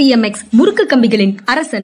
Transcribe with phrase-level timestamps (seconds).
[0.00, 1.80] TMX முறுக்கு கம்பிகளின் அரசன்.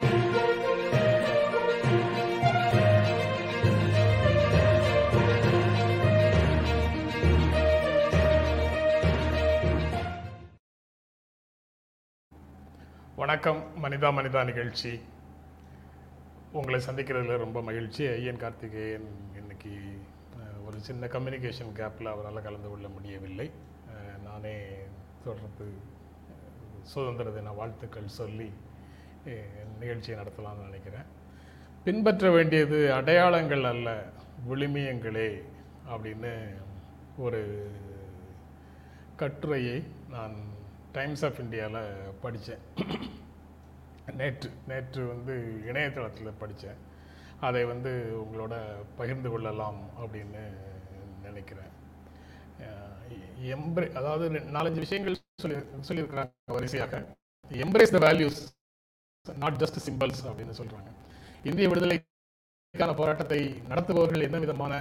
[13.17, 13.63] வணக்கம்.
[13.83, 15.01] மனிதா மனிதா நிகழ்ச்சி.
[16.53, 18.07] உங்களை சந்திக்கிறதுல ரொம்ப மகிழ்ச்சி.
[18.07, 19.71] ஐயன் கார்த்திகேயன் இன்னைக்கு
[20.67, 23.51] ஒரு சின்ன கம்யூனிகேஷன் கேப்பில் அவரால் கலந்து கொள்ள முடியவில்லை.
[24.25, 24.57] நானே
[25.25, 25.95] தொடர்ந்து
[26.93, 28.48] சுதந்திர தின வாழ்த்துக்கள் சொல்லி
[29.80, 31.09] நிகழ்ச்சியை நடத்தலாம்னு நினைக்கிறேன்.
[31.85, 33.88] பின்பற்ற வேண்டியது அடையாளங்கள் அல்ல
[34.48, 35.30] விழுமியங்களே
[35.92, 36.32] அப்படின்னு
[37.24, 37.42] ஒரு
[39.22, 39.78] கட்டுரையை
[40.14, 40.36] நான்
[40.96, 41.86] டைம்ஸ் ஆஃப் இந்தியாவில்
[42.24, 42.64] படித்தேன்.
[44.20, 45.34] நேற்று நேற்று வந்து
[45.66, 46.80] இணையதளத்தில் படித்தேன்.
[47.46, 47.92] அதை வந்து
[48.23, 48.54] உங்களோட
[48.96, 50.42] பகிர்ந்து கொள்ளலாம் அப்படின்னு
[51.23, 51.73] நினைக்கிறேன்.
[53.54, 54.26] எம்ப்ரே அதாவது
[54.56, 55.56] நாலஞ்சு விஷயங்கள் சொல்லி
[55.88, 57.00] சொல்லியிருக்கிறாங்க வரிசையாக
[57.64, 58.38] embrace the values
[59.26, 60.88] not just symbols அப்படின்னு சொல்கிறாங்க
[61.50, 64.73] இந்திய விடுதலைக்கான போராட்டத்தை நடத்துபவர்கள் என்ன விதமான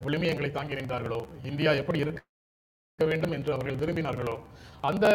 [0.00, 4.34] விழுமியங்களை தாங்கி நின்றார்களோ இந்தியா எப்படி இருக்க வேண்டும் என்று அவர்கள் விரும்பினார்களோ
[4.90, 5.06] அந்த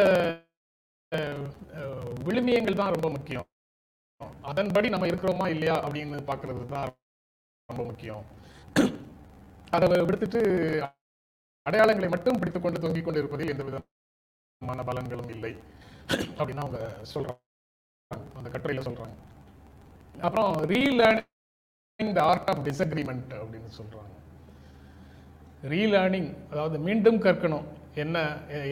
[2.26, 3.46] விழுமியங்கள் தான் ரொம்ப முக்கியம்.
[4.50, 6.90] அதன்படி நம்ம இருக்கிறோமா இல்லையா அப்படின்னு பார்க்கறது தான்
[7.68, 8.22] ரொம்ப முக்கியம்.
[9.76, 10.40] அதை விடுத்துட்டு
[11.66, 13.64] அடையாளங்களை மட்டும் பிடித்துக்கொண்டு தொங்கிக் கொண்டு இருப்பதில் எந்த
[14.68, 15.52] மன பலன்களும் இல்லை.
[16.38, 16.80] அப்படின்னு அவங்க
[17.12, 17.40] சொல்கிறாங்க
[18.38, 19.14] அந்த கட்டுரையில் சொல்கிறாங்க
[20.20, 24.10] அப்புறம் relearning the art of disagreement அப்படின்னு சொல்கிறாங்க
[25.72, 27.66] ரீலேர்னிங் அதாவது மீண்டும் கற்கணும்.
[27.94, 28.16] என்ன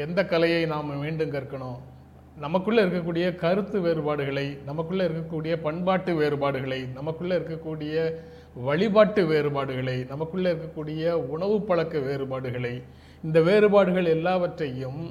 [0.04, 1.78] எந்த கலையை நாம் மீண்டும் கற்கணும்?
[2.44, 7.94] நமக்குள்ளே இருக்கக்கூடிய கருத்து வேறுபாடுகளை நமக்குள்ளே இருக்கக்கூடிய பண்பாட்டு வேறுபாடுகளை நமக்குள்ளே இருக்கக்கூடிய
[8.68, 12.72] வழிபாட்டு வேறுபாடுகளை நமக்குள்ளே இருக்கக்கூடிய உணவு பழக்க வேறுபாடுகளை
[13.24, 15.02] இந்த வேறுபாடுகள் எல்லாவற்றையும்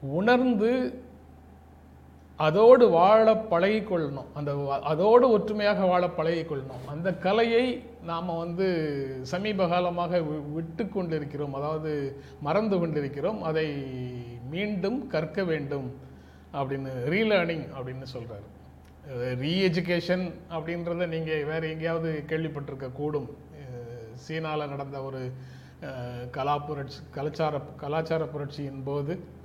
[0.00, 1.02] உணர்ந்து
[2.36, 4.24] அதோடு வாழ பழகிக்கொள்ளணும்.
[4.34, 6.88] அந்த அதோடு ஒற்றுமையாக வாழ பழகிக்கொள்ளணும்.
[6.88, 11.54] அந்த கலையை நாம் வந்து சமீப காலமாக வி- விட்டு கொண்டிருக்கிறோம்.
[11.54, 13.42] அதாவது மறந்து கொண்டிருக்கிறோம்.
[13.42, 13.84] அதை
[14.50, 15.94] மீண்டும் கற்க வேண்டும்
[16.52, 18.58] அப்படின்னு ரீலேர்னிங் அப்படின்னு சொல்கிறார்
[19.40, 23.48] ரீஎஜுகேஷன் அப்படின்றத நீங்கள் வேறு எங்கேயாவது கேள்விப்பட்டிருக்க கூடும்.
[24.66, 25.32] நடந்த ஒரு
[26.30, 29.38] கலா புரட்சி கலாச்சார கலாச்சார புரட்சியின் போது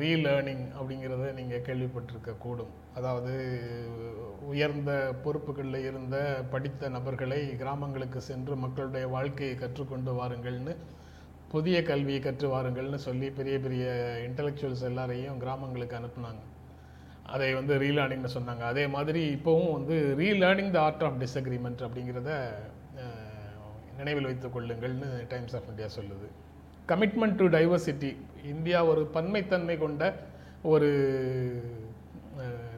[0.00, 2.70] ரீலேர்னிங் அப்படிங்கிறத நீங்கள் கேள்விப்பட்டிருக்க கூடும்.
[2.98, 3.32] அதாவது
[4.50, 4.92] உயர்ந்த
[5.24, 6.16] பொறுப்புகளில் இருந்த
[6.52, 10.74] படித்த நபர்களை கிராமங்களுக்கு சென்று மக்களுடைய வாழ்க்கையை கற்றுக்கொண்டு வாருங்கள்னு
[11.52, 13.84] புதிய கல்வியை கற்று வாருங்கள்னு சொல்லி பெரிய பெரிய
[14.28, 16.42] இன்டலெக்சுவல்ஸ் எல்லாரையும் கிராமங்களுக்கு அனுப்புனாங்க.
[17.34, 18.64] அதை வந்து ரீலேர்னிங்னு சொன்னாங்க.
[18.72, 22.32] அதே மாதிரி இப்போவும் வந்து relearning the art of disagreement அப்படிங்கிறத
[24.00, 26.28] நினைவில் வைத்துக் கொள்ளுங்கள்னு டைம்ஸ் ஆஃப் இந்தியா சொல்லுது.
[26.90, 28.10] கமிட்மெண்ட் டு டைவர்சிட்டி
[28.46, 30.02] இந்தியா ஒரு பன்மைத்தன்மை கொண்ட
[30.64, 30.90] ஒரு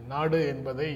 [0.09, 0.91] நாடு என்பதை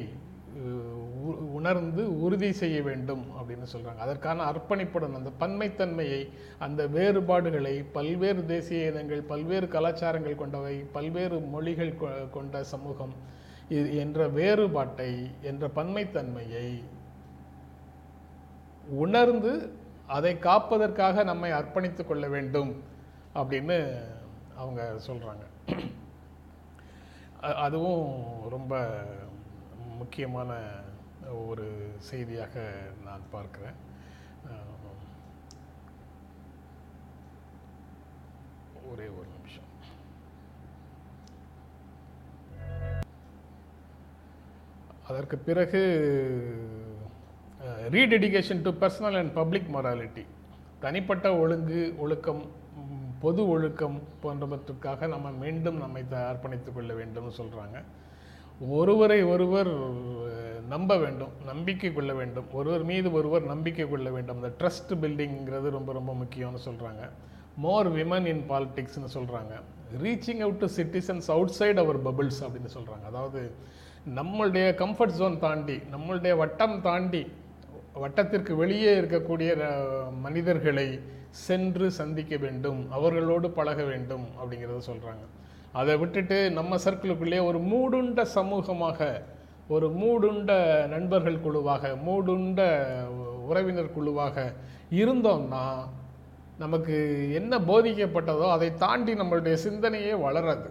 [1.25, 6.21] உ- உணர்ந்து உறுதி செய்ய வேண்டும் அப்படின்னு சொல்கிறாங்க அதற்கான அர்ப்பணிப்புடன் அந்த பன்மைத்தன்மையை
[6.59, 13.15] அந்த வேறுபாடுகளை பல்வேறு தேசிய இனங்கள் பல்வேறு கலாச்சாரங்கள் கொண்டவை பல்வேறு மொழிகள் கொ- கொண்ட சமூகம்
[13.71, 16.69] இது என்ற வேறுபாட்டை என்ற பன்மைத்தன்மையை
[18.99, 19.53] உணர்ந்து
[20.09, 22.73] அதை காப்பதற்காக நம்மை அர்ப்பணித்துக் கொள்ள வேண்டும்
[23.35, 23.79] அப்படின்னு
[24.63, 25.45] அவங்க சொல்கிறாங்க
[27.67, 28.05] அதுவும்
[28.57, 28.75] ரொம்ப
[30.01, 30.51] முக்கியமான
[31.47, 31.67] ஒரு
[32.09, 32.55] செய்தியாக
[33.07, 33.77] நான் பார்க்குறேன்.
[38.91, 39.69] ஒரே ஒரு நிமிஷம்.
[45.09, 45.83] அதற்கு பிறகு
[47.95, 50.25] rededication to personal and public morality
[50.85, 52.45] தனிப்பட்ட ஒழுங்கு ஒழுக்கம்
[53.25, 57.77] பொது ஒழுக்கம் போன்றவற்றுக்காக நம்ம மீண்டும் நம்மை த- அர்ப்பணித்துக் கொள்ள வேண்டும்னு சொல்கிறாங்க
[58.73, 59.71] ஒருவரை ஒருவர்
[60.69, 62.47] நம்ப வேண்டும் நம்பிக்கை கொள்ள வேண்டும்.
[62.53, 64.37] ஒருவர் மீது ஒருவர் நம்பிக்கை கொள்ள வேண்டும்.
[64.37, 67.03] இந்த ட்ரஸ்ட் பில்டிங்கிறது ரொம்ப ரொம்ப முக்கியம்னு சொல்கிறாங்க
[67.57, 69.53] மோர் விமன் இன் பாலிடிக்ஸ்னு சொல்கிறாங்க
[70.03, 73.41] reaching out to citizens outside our bubbles அப்படின்னு சொல்கிறாங்க அதாவது
[74.15, 77.23] நம்மளுடைய கம்ஃபர்ட் ஜோன் தாண்டி நம்மளுடைய வட்டம் தாண்டி
[77.95, 79.51] வட்டத்திற்கு வெளியே இருக்கக்கூடிய
[80.21, 81.01] மனிதர்களை
[81.31, 85.25] சென்று சந்திக்க வேண்டும் அவர்களோடு பழக வேண்டும் அப்படிங்கிறத சொல்கிறாங்க
[85.73, 89.09] அதை விட்டுட்டு நம்ம சர்க்கிளுக்குள்ளே ஒரு மூடுண்ட சமூகமாக
[89.69, 90.53] ஒரு மூடுண்ட
[90.87, 92.61] நண்பர்கள் குழுவாக மூடுண்ட
[93.49, 94.55] உறவினர் குழுவாக
[94.91, 95.65] இருந்தோம்னா
[96.59, 96.97] நமக்கு
[97.35, 100.69] என்ன போதிக்கப்பட்டதோ அதை தாண்டி நம்மளுடைய சிந்தனையே வளராது.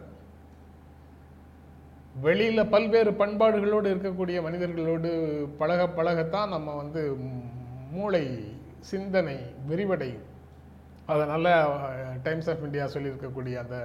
[2.15, 5.10] வெளியில் பல்வேறு பண்பாடுகளோடு இருக்கக்கூடிய மனிதர்களோடு
[5.57, 7.18] பழக பழகத்தான் நம்ம வந்து
[7.92, 8.25] மூளை
[8.80, 9.38] சிந்தனை
[9.69, 10.25] விரிவடையும்.
[11.06, 11.50] அதனால்
[12.24, 13.77] டைம்ஸ் ஆஃப் இந்தியா சொல்லியிருக்கக்கூடிய அந்த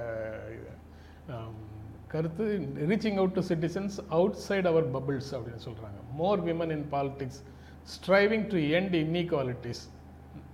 [2.07, 2.45] கருத்து
[2.87, 3.99] reaching out to citizens
[4.33, 7.41] outside our bubbles அப்படின்னு சொல்கிறாங்க more women in politics
[7.83, 9.83] striving to end inequalities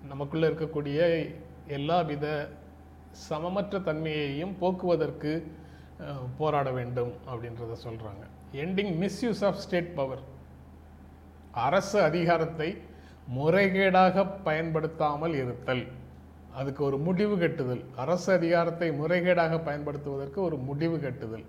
[0.07, 1.27] நமக்குள்ளே இருக்கக்கூடிய
[1.67, 2.49] எல்லா வித
[3.29, 5.31] சமமற்ற தன்மையையும் போக்குவதற்கு
[6.37, 10.33] போராட வேண்டும் அப்படின்றத சொல்கிறாங்க ending misuse of state power
[11.51, 12.77] அரசு அதிகாரத்தை
[13.37, 15.87] முறைகேடாக பயன்படுத்தாமல் இருத்தல்.
[16.53, 17.83] அதுக்கு ஒரு முடிவு கட்டுதல்.
[17.95, 21.43] அரசு அதிகாரத்தை முறைகேடாக பயன்படுத்துவதற்கு ஒரு முடிவு கட்டுதல்.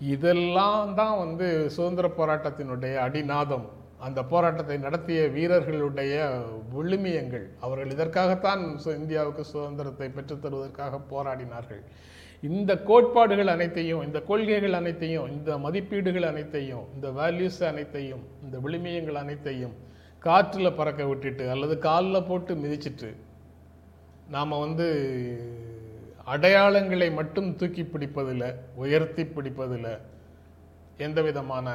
[0.00, 3.68] இதெல்லாம் தான் வந்து சுதந்திர போராட்டத்தினுடைய அடிநாதம்.
[3.98, 6.44] அந்த போராட்டத்தை நடத்திய வீரர்களுடைய
[6.74, 7.46] விழுமியங்கள்.
[7.60, 11.84] அவர்கள் இதற்காகத்தான் சு- இந்தியாவுக்கு சுதந்திரத்தை பெற்றுத்தருவதற்காக போராடினார்கள்.
[12.48, 19.74] இந்த கோட்பாடுகள் அனைத்தையும் இந்த கொள்கைகள் அனைத்தையும் இந்த மதிப்பீடுகள் அனைத்தையும் இந்த வேல்யூஸ் அனைத்தையும் இந்த விளிமியங்கள் அனைத்தையும்
[20.18, 23.10] காற்றில் பறக்க விட்டுட்டு அல்லது காலில் போட்டு மிதிச்சிட்டு
[24.28, 24.86] நாம் வந்து
[26.26, 29.90] அடையாளங்களை மட்டும் தூக்கி பிடிப்பதில் உயர்த்தி பிடிப்பதில்
[30.96, 31.68] எந்த விதமான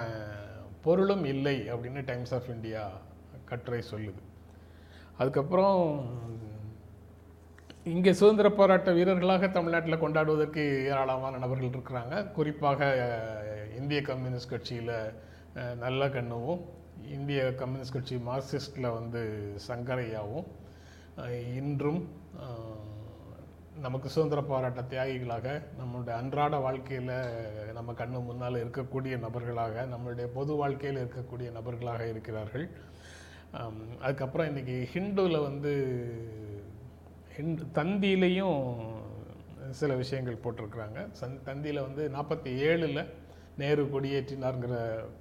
[0.81, 2.83] பொருளும் இல்லை அப்படின்னு டைம்ஸ் ஆஃப் இந்தியா
[3.45, 4.21] கட்டுரை சொல்லுது.
[5.17, 5.79] அதுக்கப்புறம்
[7.85, 12.15] இங்கே சுதந்திர போராட்ட வீரர்களாக தமிழ்நாட்டில் கொண்டாடுவதற்கு ஏராளமான நபர்கள் இருக்கிறாங்க.
[12.37, 12.79] குறிப்பாக
[13.79, 14.91] இந்திய கம்யூனிஸ்ட் கட்சியில்
[15.83, 16.61] நல்ல கண்ணுவும்
[17.17, 19.21] இந்திய கம்யூனிஸ்ட் கட்சி மார்க்சிஸ்டில் வந்து
[19.67, 20.47] சங்கரையாவும்
[21.59, 22.01] இன்றும்
[23.85, 25.47] நமக்கு சுதந்திர போராட்ட தியாகிகளாக
[25.79, 27.15] நம்மளுடைய அன்றாட வாழ்க்கையில்
[27.77, 32.67] நம்ம கண்ணு முன்னால் இருக்கக்கூடிய நபர்களாக நம்மளுடைய பொது வாழ்க்கையில் இருக்கக்கூடிய நபர்களாக இருக்கிறார்கள்.
[34.03, 35.73] அதுக்கப்புறம் இன்றைக்கி ஹிந்துவில் வந்து
[37.77, 38.59] தந்தியிலையும்
[39.79, 40.99] சில விஷயங்கள் போட்டிருக்கிறாங்க.
[41.21, 43.01] சந் தந்தியில் வந்து நாற்பத்தி ஏழில்
[43.61, 44.75] நேரு கொடியேற்றினாருங்கிற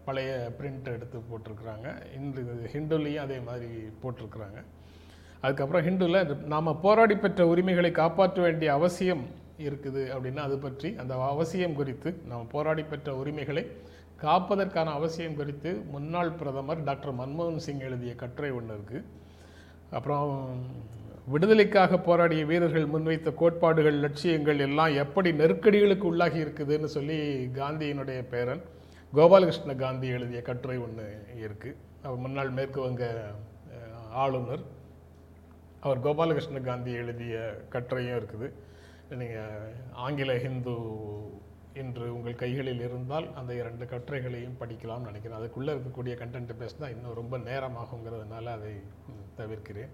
[0.06, 1.88] பழைய பிரிண்ட் எடுத்து போட்டிருக்கிறாங்க.
[2.18, 2.42] இன்று
[2.74, 3.70] ஹிண்டுலேயும் அதே மாதிரி
[4.02, 4.60] போட்டிருக்கிறாங்க.
[5.42, 9.24] அதுக்கப்புறம் ஹிந்துவில் நாம் போராடி பெற்ற உரிமைகளை காப்பாற்ற வேண்டிய அவசியம்
[9.66, 13.64] இருக்குது அப்படின்னா அது பற்றி அந்த அவசியம் குறித்து நாம் போராடி பெற்ற உரிமைகளை
[14.24, 19.04] காப்பதற்கான அவசியம் குறித்து முன்னாள் பிரதமர் டாக்டர் மன்மோகன் சிங் எழுதிய கட்டுரை ஒன்று இருக்குது
[19.90, 20.30] அப்புறம்
[21.32, 27.18] விடுதலைக்காக போராடிய வீரர்கள் முன்வைத்த கோட்பாடுகள் லட்சியங்கள் எல்லாம் எப்படி நெருக்கடிகளுக்கு உள்ளாகி இருக்குதுன்னு சொல்லி
[27.58, 28.62] காந்தியினுடைய பேரன்
[29.18, 31.06] கோபாலகிருஷ்ண காந்தி எழுதிய கட்டுரை ஒன்று
[31.44, 31.76] இருக்குது
[32.06, 33.04] அவர் முன்னாள் மேற்கு வங்க
[34.22, 34.64] ஆளுநர்.
[35.84, 37.36] அவர் கோபாலகிருஷ்ண காந்தி எழுதிய
[37.74, 38.48] கட்டுரையும் இருக்குது.
[39.20, 39.74] நீங்கள்
[40.06, 40.76] ஆங்கில ஹிந்து
[41.82, 45.38] இன்று உங்கள் கைகளில் இருந்தால் அந்த இரண்டு கட்டுரைகளையும் படிக்கலாம்னு நினைக்கிறேன்.
[45.40, 48.72] அதுக்குள்ளே இருக்கக்கூடிய கண்டென்ட் பேசினா இன்னும் ரொம்ப நேரமாகுங்கிறதுனால அதை
[49.40, 49.92] தவிர்க்கிறேன்.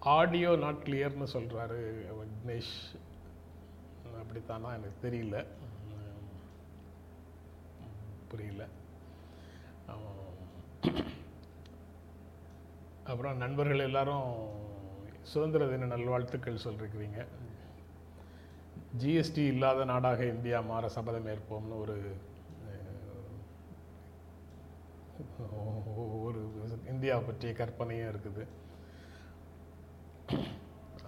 [0.00, 2.98] ஆடியோ நாட் கிளியர்னு சொல்கிறாரு விக்னேஷ்.
[4.06, 5.46] அப்படித்தானா எனக்கு தெரியல.
[8.28, 8.66] புரியல.
[13.04, 14.48] அப்புறம் நண்பர்கள் எல்லாரும்
[15.22, 17.26] சுதந்திர தின நல்வாழ்த்துக்கள் சொல்லிருக்கிறீங்க.
[18.98, 22.16] ஜிஎஸ்டி இல்லாத நாடாக இந்தியா மாற சபதம் ஏற்போம்னு ஒரு
[26.22, 26.63] ஒரு
[26.94, 28.44] இந்தியா பற்றிய கற்பனையும் இருக்குது.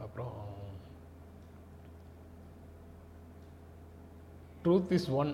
[0.04, 0.36] அப்புறம்
[4.64, 5.32] truth is one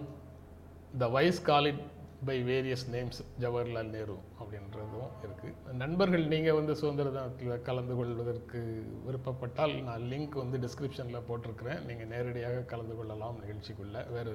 [1.03, 1.83] the wise called
[2.29, 8.61] by various names Jawaharlal Nehru அப்படின்றதும் இருக்குது நண்பர்கள் நீங்கள் வந்து சுதந்திர தினத்தில் கலந்து கொள்வதற்கு
[9.07, 11.81] விருப்பப்பட்டால் நான் லிங்க் வந்து டிஸ்கிரிப்ஷனில் போட்டிருக்கிறேன்.
[11.89, 14.03] நீங்கள் நேரடியாக கலந்து கொள்ளலாம் நிகழ்ச்சிக்குள்ளே.
[14.17, 14.35] வேறு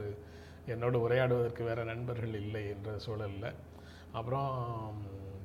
[0.74, 3.50] என்னோடு உரையாடுவதற்கு வேறு நண்பர்கள் இல்லை என்ற சூழலில்.
[4.20, 4.58] அப்புறம்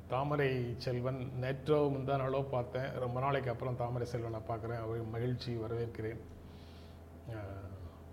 [0.07, 2.91] தாமரை செல்வன் நேற்றோ முந்தா நாளோ பார்த்தேன்.
[2.91, 4.81] ரொம்ப நாளைக்கு அப்புறம் தாமரை செல்வனை பார்க்குறேன்.
[4.81, 6.19] அவர் மகிழ்ச்சி வரவேற்கிறேன்.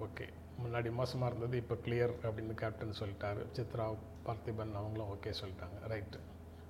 [0.01, 0.29] ஓகே.
[0.65, 3.47] முன்னாடி மோசமாக இருந்தது இப்போ கிளியர் அப்படின்னு கேப்டன் சொல்லிட்டாரு.
[3.57, 5.89] சித்ரா பார்த்திபன் அவங்களும் ஓகே சொல்லிட்டாங்க.
[5.89, 6.19] ரைட்டு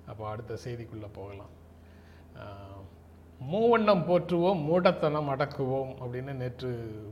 [0.07, 1.59] அப்போ அடுத்த செய்திக்குள்ளே போகலாம்.
[3.51, 6.67] மூவண்ணம் போற்றுவோம் மூடத்தனம் அடக்குவோம் அப்படின்னு நேற்று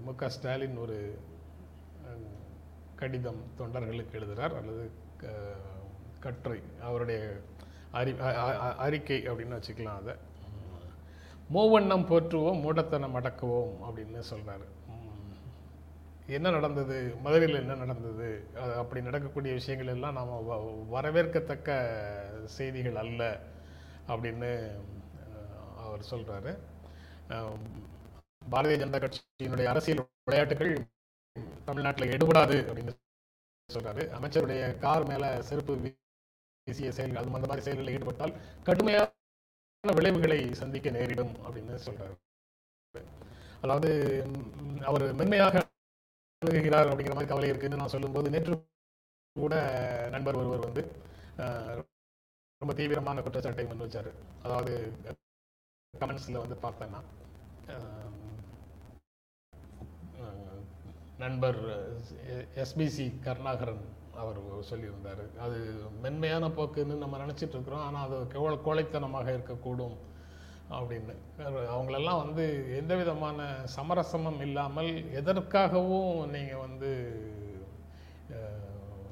[0.05, 1.19] மு க ஸ்டாலின் ஒரு
[2.95, 5.27] கடிதம் தொண்டர்களுக்கு எழுதுகிறார் அல்லது க-
[6.19, 6.61] கட்டுரை.
[6.81, 7.39] அவருடைய
[7.91, 10.13] அறி அ- அறிக்கை அப்படின்னு வச்சுக்கலாம் அதை.
[11.53, 14.67] மூவண்ணம் போற்றுவோம் மூடத்தனம் அடக்குவோம் அப்படின்னு சொல்கிறாரு
[16.27, 17.15] என்ன நடந்தது?
[17.21, 18.27] மதுரையில் என்ன நடந்தது?
[18.57, 20.45] அது அப்படி நடக்கக்கூடிய விஷயங்கள் எல்லாம் நாம்
[20.91, 21.69] வரவேற்கத்தக்க
[22.45, 23.21] செய்திகள் அல்ல
[24.07, 24.51] அப்படின்னு
[25.77, 26.51] அவர் சொல்கிறாரு
[28.51, 30.73] பாரதிய ஜனதா கட்சியினுடைய அரசியல் விளையாட்டுகள்
[31.65, 32.93] தமிழ்நாட்டில் எடுபடாது அப்படின்னு
[33.69, 35.73] சொல்கிறாரு அமைச்சருடைய கார் மேலே செருப்பு
[36.69, 38.35] தேசிய செயல்கள் அது அந்த மாதிரி செயல்களில் ஈடுபட்டால்
[38.69, 42.15] கடுமையான விளைவுகளை சந்திக்க நேரிடும் அப்படின்னு சொல்றாரு.
[43.63, 43.89] அதாவது
[44.89, 45.55] அவர் மென்மையாக
[46.41, 48.53] அணுகுகிறார் அப்படிங்கிற மாதிரி கவலை இருக்குன்னு நான் சொல்லும்போது நேற்று
[49.35, 49.55] கூட
[50.13, 50.81] நண்பர் ஒருவர் வந்து
[52.61, 54.09] ரொம்ப தீவிரமான குற்றச்சாட்டை முன் வச்சார்.
[54.45, 54.73] அதாவது
[55.93, 56.99] கமெண்ட்ஸில் வந்து பார்த்தேன்னா
[61.23, 61.59] நண்பர்
[62.63, 63.83] எஸ்பிசி கருணாகரன்
[64.21, 65.23] அவர் சொல்லியிருந்தார்.
[65.45, 65.57] அது
[66.03, 69.97] மென்மையான போக்குன்னு நம்ம நினச்சிட்டு இருக்கிறோம் ஆனால் அது கோல கோழைத்தனமாக இருக்கக்கூடும்
[70.77, 71.13] அப்படின்னு.
[71.73, 72.45] அவங்களெல்லாம் வந்து
[72.79, 76.91] எந்த விதமான சமரசமும் இல்லாமல் எதற்காகவும் நீங்கள் வந்து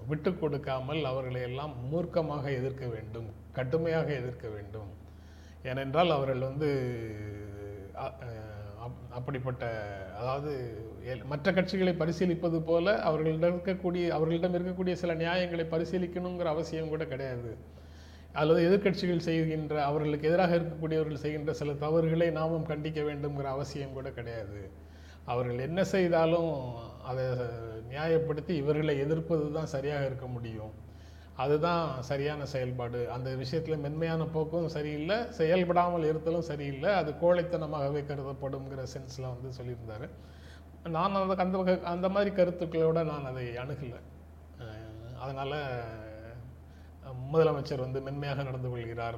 [0.10, 4.92] விட்டு கொடுக்காமல் அவர்களை எல்லாம் மூர்க்கமாக எதிர்க்க வேண்டும் கடுமையாக எதிர்க்க வேண்டும்.
[5.70, 6.70] ஏனென்றால் அவர்கள் வந்து
[9.18, 9.64] அப்படிப்பட்ட
[10.20, 10.54] அதாவது
[11.32, 17.52] மற்ற கட்சிகளை பரிசீலிப்பது போல அவர்களிடம் இருக்கக்கூடிய அவர்களிடம் இருக்கக்கூடிய சில நியாயங்களை பரிசீலிக்கணுங்கிற அவசியம் கூட கிடையாது.
[18.40, 24.60] அல்லது எதிர்க்கட்சிகள் செய்கின்ற அவர்களுக்கு எதிராக இருக்கக்கூடியவர்கள் செய்கின்ற சில தவறுகளை நாமும் கண்டிக்க வேண்டும்ங்கிற அவசியம் கூட கிடையாது.
[25.34, 26.52] அவர்கள் என்ன செய்தாலும்
[27.10, 27.24] அதை
[27.94, 30.74] நியாயப்படுத்தி இவர்களை எதிர்ப்பது தான் சரியாக இருக்க முடியும்.
[31.44, 33.00] அதுதான் சரியான செயல்பாடு.
[33.16, 36.92] அந்த விஷயத்தில் மென்மையான போக்கும் சரியில்லை செயல்படாமல் இருத்தலும் சரியில்லை.
[37.02, 40.08] அது கோழைத்தனமாகவே கருதப்படுங்கிற சென்ஸில் வந்து சொல்லியிருந்தாரு.
[40.84, 44.00] நான் அந்த அந்த வகை- அந்த மாதிரி கருத்துக்களோட நான் அதை அணுகலை.
[45.20, 45.84] அதனால்
[47.34, 49.16] முதலமைச்சர் வந்து மென்மையாக நடந்து கொள்கிறார்.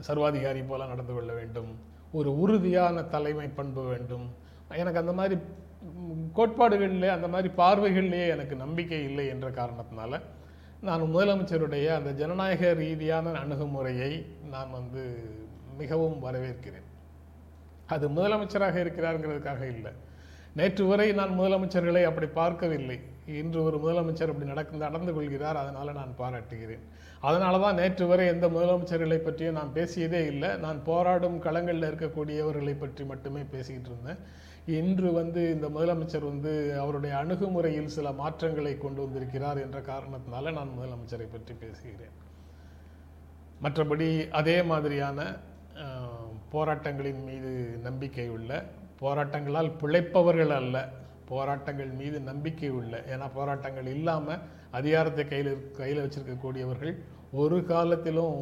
[0.00, 1.78] சர்வாதிகாரி போல நடந்து கொள்ள வேண்டும்.
[2.12, 4.34] ஒரு உறுதியான தலைமை பண்பு வேண்டும்.
[4.70, 10.20] எனக்கு அந்த மாதிரி கோட்பாடுகள்லேயே கோட்பாடுகளிலே அந்த மாதிரி பார்வைகளிலேயே எனக்கு நம்பிக்கை இல்லை என்ற காரணத்தினால
[10.80, 15.30] நான் முதலமைச்சருடைய அந்த ஜனநாயக ரீதியான அணுகுமுறையை நான் வந்து
[15.76, 16.84] மிகவும் வரவேற்கிறேன்.
[17.86, 19.92] அது முதலமைச்சராக இருக்கிறாருங்கிறதுக்காக இல்லை.
[20.58, 22.96] நேற்று வரை நான் முதலமைச்சர்களை அப்படி பார்க்கவில்லை.
[23.40, 26.84] இன்று ஒரு முதலமைச்சர் அப்படி நடக்கு நடந்து கொள்கிறார் அதனால் நான் பாராட்டுகிறேன்.
[27.28, 30.50] அதனால தான் நேற்று வரை எந்த முதலமைச்சர்களை பற்றியும் நான் பேசியதே இல்லை.
[30.64, 34.20] நான் போராடும் களங்களில் இருக்கக்கூடியவர்களை பற்றி மட்டுமே பேசிக்கிட்டு இருந்தேன்.
[34.78, 41.28] இன்று வந்து இந்த முதலமைச்சர் வந்து அவருடைய அணுகுமுறையில் சில மாற்றங்களை கொண்டு வந்திருக்கிறார் என்ற காரணத்தினால நான் முதலமைச்சரை
[41.34, 42.16] பற்றி பேசுகிறேன்.
[43.66, 44.08] மற்றபடி
[44.40, 45.28] அதே மாதிரியான
[46.54, 47.52] போராட்டங்களின் மீது
[47.86, 48.50] நம்பிக்கை உள்ள
[49.02, 50.76] போராட்டங்களால் பிழைப்பவர்கள் அல்ல.
[51.30, 54.42] போராட்டங்கள் மீது நம்பிக்கை உள்ள ஏன்னா போராட்டங்கள் இல்லாமல்
[54.78, 56.94] அதிகாரத்தை கையில் கையில் வச்சிருக்கக்கூடியவர்கள்
[57.42, 58.40] ஒரு காலத்திலும்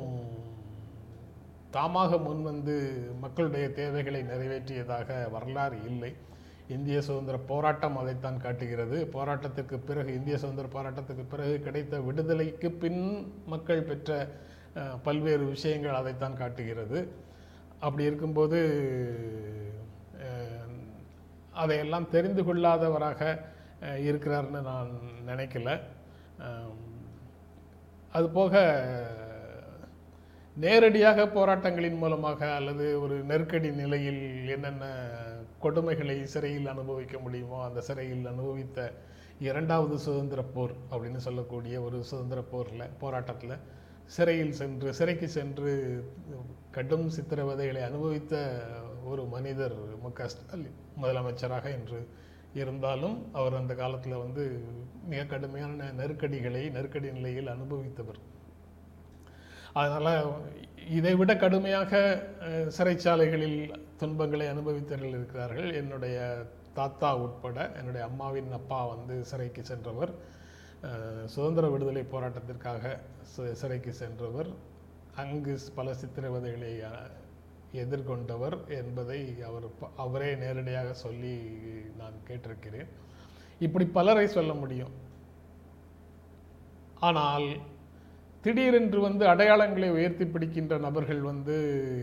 [1.76, 2.74] தாமாக முன்வந்து
[3.22, 6.10] மக்களுடைய தேவைகளை நிறைவேற்றியதாக வரலாறு இல்லை.
[6.74, 8.98] இந்திய சுதந்திர போராட்டம் அதைத்தான் காட்டுகிறது.
[9.14, 13.02] போராட்டத்திற்கு பிறகு இந்திய சுதந்திர போராட்டத்துக்கு பிறகு கிடைத்த விடுதலைக்கு பின்
[13.52, 14.10] மக்கள் பெற்ற
[15.06, 17.00] பல்வேறு விஷயங்கள் அதைத்தான் காட்டுகிறது.
[17.86, 18.60] அப்படி இருக்கும்போது
[21.62, 23.20] அதையெல்லாம் தெரிந்து கொள்ளாதவராக
[24.08, 24.90] இருக்கிறார்னு நான்
[25.30, 25.70] நினைக்கல.
[28.18, 28.54] அதுபோக
[30.56, 34.22] நேரடியாக போராட்டங்களின் மூலமாக அல்லது ஒரு நெருக்கடி நிலையில்
[34.54, 34.84] என்னென்ன
[35.64, 38.78] கொடுமைகளை சிறையில் அனுபவிக்க முடியுமோ அந்த சிறையில் அனுபவித்த
[39.48, 43.56] இரண்டாவது சுதந்திர போர் அப்படின்னு சொல்லக்கூடிய ஒரு சுதந்திர போரில் போராட்டத்தில்
[44.16, 45.72] சிறையில் சென்று சிறைக்கு சென்று
[46.76, 48.34] கடும் சித்திரவதைகளை அனுபவித்த
[49.10, 50.78] ஒரு மனிதர் மு க ஸ்டாலின்.
[51.02, 52.00] முதலமைச்சராக இன்று
[52.60, 54.42] இருந்தாலும் அவர் அந்த காலத்தில் வந்து
[55.12, 58.20] மிக கடுமையான நெருக்கடிகளை நெருக்கடி நிலையில் அனுபவித்தவர்.
[59.80, 60.18] அதனால்
[60.98, 62.02] இதை விட கடுமையாக
[62.76, 63.60] சிறைச்சாலைகளில்
[64.00, 65.70] துன்பங்களை அனுபவித்தவர்கள் இருக்கிறார்கள்.
[65.80, 66.18] என்னுடைய
[66.78, 70.12] தாத்தா உட்பட என்னுடைய அம்மாவின் அப்பா வந்து சிறைக்கு சென்றவர்.
[71.34, 72.94] சுதந்திர விடுதலை போராட்டத்திற்காக
[73.60, 74.50] சிறைக்கு சென்றவர்.
[75.22, 76.72] அங்கு பல சித்திரவதைகளை
[77.74, 81.38] எதிர்கொண்டவர் என்பதை அவர் ப- அவரே நேரடியாக சொல்லி
[81.98, 82.86] நான் கேட்டிருக்கிறேன்.
[83.58, 84.90] இப்படி பலரை சொல்ல முடியும்.
[87.00, 87.44] ஆனால்
[88.40, 91.56] திடீரென்று வந்து அடையாளங்களை உயர்த்தி பிடிக்கின்ற நபர்கள் வந்து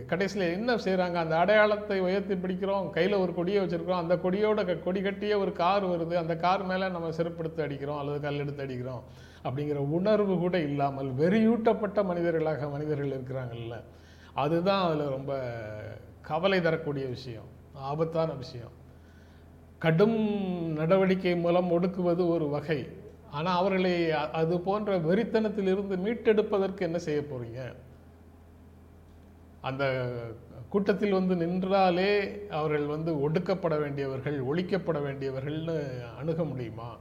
[0.08, 5.02] கடைசியில் என்ன செய்கிறாங்க அந்த அடையாளத்தை உயர்த்தி பிடிக்கிறோம் கையில் ஒரு கொடியை வச்சுருக்கிறோம் அந்த கொடியோட க- கொடி
[5.02, 9.04] கட்டிய ஒரு கார் வருது அந்த கார் மேலே நம்ம செருப்படுத்து அடிக்கிறோம் அல்லது கல் எடுத்து அடிக்கிறோம்
[9.44, 13.82] அப்படிங்கிற உணர்வு கூட இல்லாமல் வெறியூட்டப்பட்ட மனிதர்களாக மனிதர்கள் இருக்கிறாங்கல்ல.
[14.34, 15.34] அதுதான் அதில் ரொம்ப
[16.22, 18.72] கவலை தரக்கூடிய விஷயம் ஆபத்தான விஷயம்.
[19.80, 20.20] கடும்
[20.74, 22.88] நடவடிக்கை மூலம் ஒடுக்குவது ஒரு வகை.
[23.32, 27.74] ஆனால் அவர்களை அது போன்ற வெறித்தனத்திலிருந்து மீட்டெடுப்பதற்கு என்ன செய்ய போறீங்க?
[29.62, 30.14] அந்த
[30.70, 36.98] கூட்டத்தில் வந்து நின்றாலே அவர்கள் வந்து ஒடுக்கப்பட வேண்டியவர்கள் ஒழிக்கப்பட வேண்டியவர்கள்னு அணுக முடியுமா?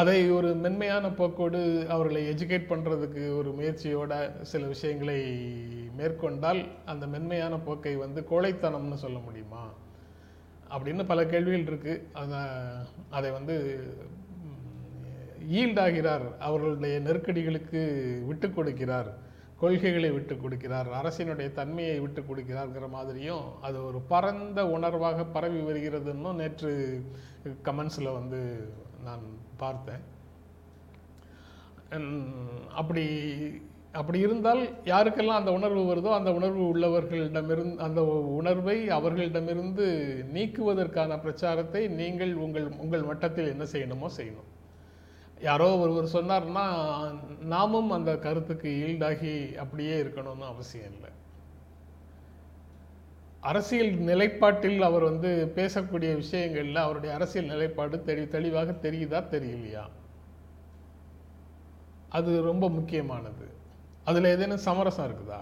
[0.00, 4.12] அதை ஒரு மென்மையான போக்கோடு அவர்களை எஜுகேட் பண்ணுறதுக்கு ஒரு முயற்சியோட
[4.42, 5.18] சில விஷயங்களை
[5.96, 9.62] மேற்கொண்டால் அந்த மென்மையான போக்கை வந்து கோழைத்தனம்னு சொல்ல முடியுமா?
[10.70, 12.40] அப்படின்னு பல கேள்விகள் இருக்குது அதை
[13.10, 13.56] அதை வந்து
[15.60, 17.82] ஈல்டாகிறார் அவர்களுடைய நெருக்கடிகளுக்கு
[18.26, 19.10] விட்டு கொடுக்கிறார்.
[19.60, 20.88] கொள்கைகளை விட்டு கொடுக்கிறார்.
[21.00, 26.72] அரசினுடைய தன்மையை விட்டு கொடுக்கிறார்ங்கிற மாதிரியும் அது ஒரு பரந்த உணர்வாக பரவி வருகிறதுன்னு நேற்று
[27.64, 28.40] கமெண்ட்ஸில் வந்து
[29.04, 29.26] நான்
[29.64, 30.04] பார்த்தேன்.
[32.80, 33.04] அப்படி
[34.00, 38.00] அப்படி இருந்தால் யாருக்கெல்லாம் அந்த உணர்வு வருதோ அந்த உணர்வு உள்ளவர்களிடமிருந்து அந்த
[38.38, 39.86] உணர்வை அவர்களிடமிருந்து
[40.34, 44.50] நீக்குவதற்கான பிரச்சாரத்தை நீங்கள் உங்கள் உங்கள் மட்டத்தில் என்ன செய்யணுமோ செய்யணும்.
[45.48, 46.66] யாரோ ஒருவர் சொன்னார்னா
[47.54, 51.12] நாமும் அந்த கருத்துக்கு ஈல்டாகி அப்படியே இருக்கணும்னு அவசியம் இல்லை.
[53.40, 59.84] அரசியல் நிலைப்பாட்டில் அவர் வந்து பேசக்கூடிய விஷயங்களில் அவருடைய அரசியல் நிலைப்பாடு தெளி தெளிவாக தெரியுதா தெரியலையா?
[62.08, 63.46] அது ரொம்ப முக்கியமானது.
[64.04, 65.40] அதில் ஏதேனும் சமரசம் இருக்குதா?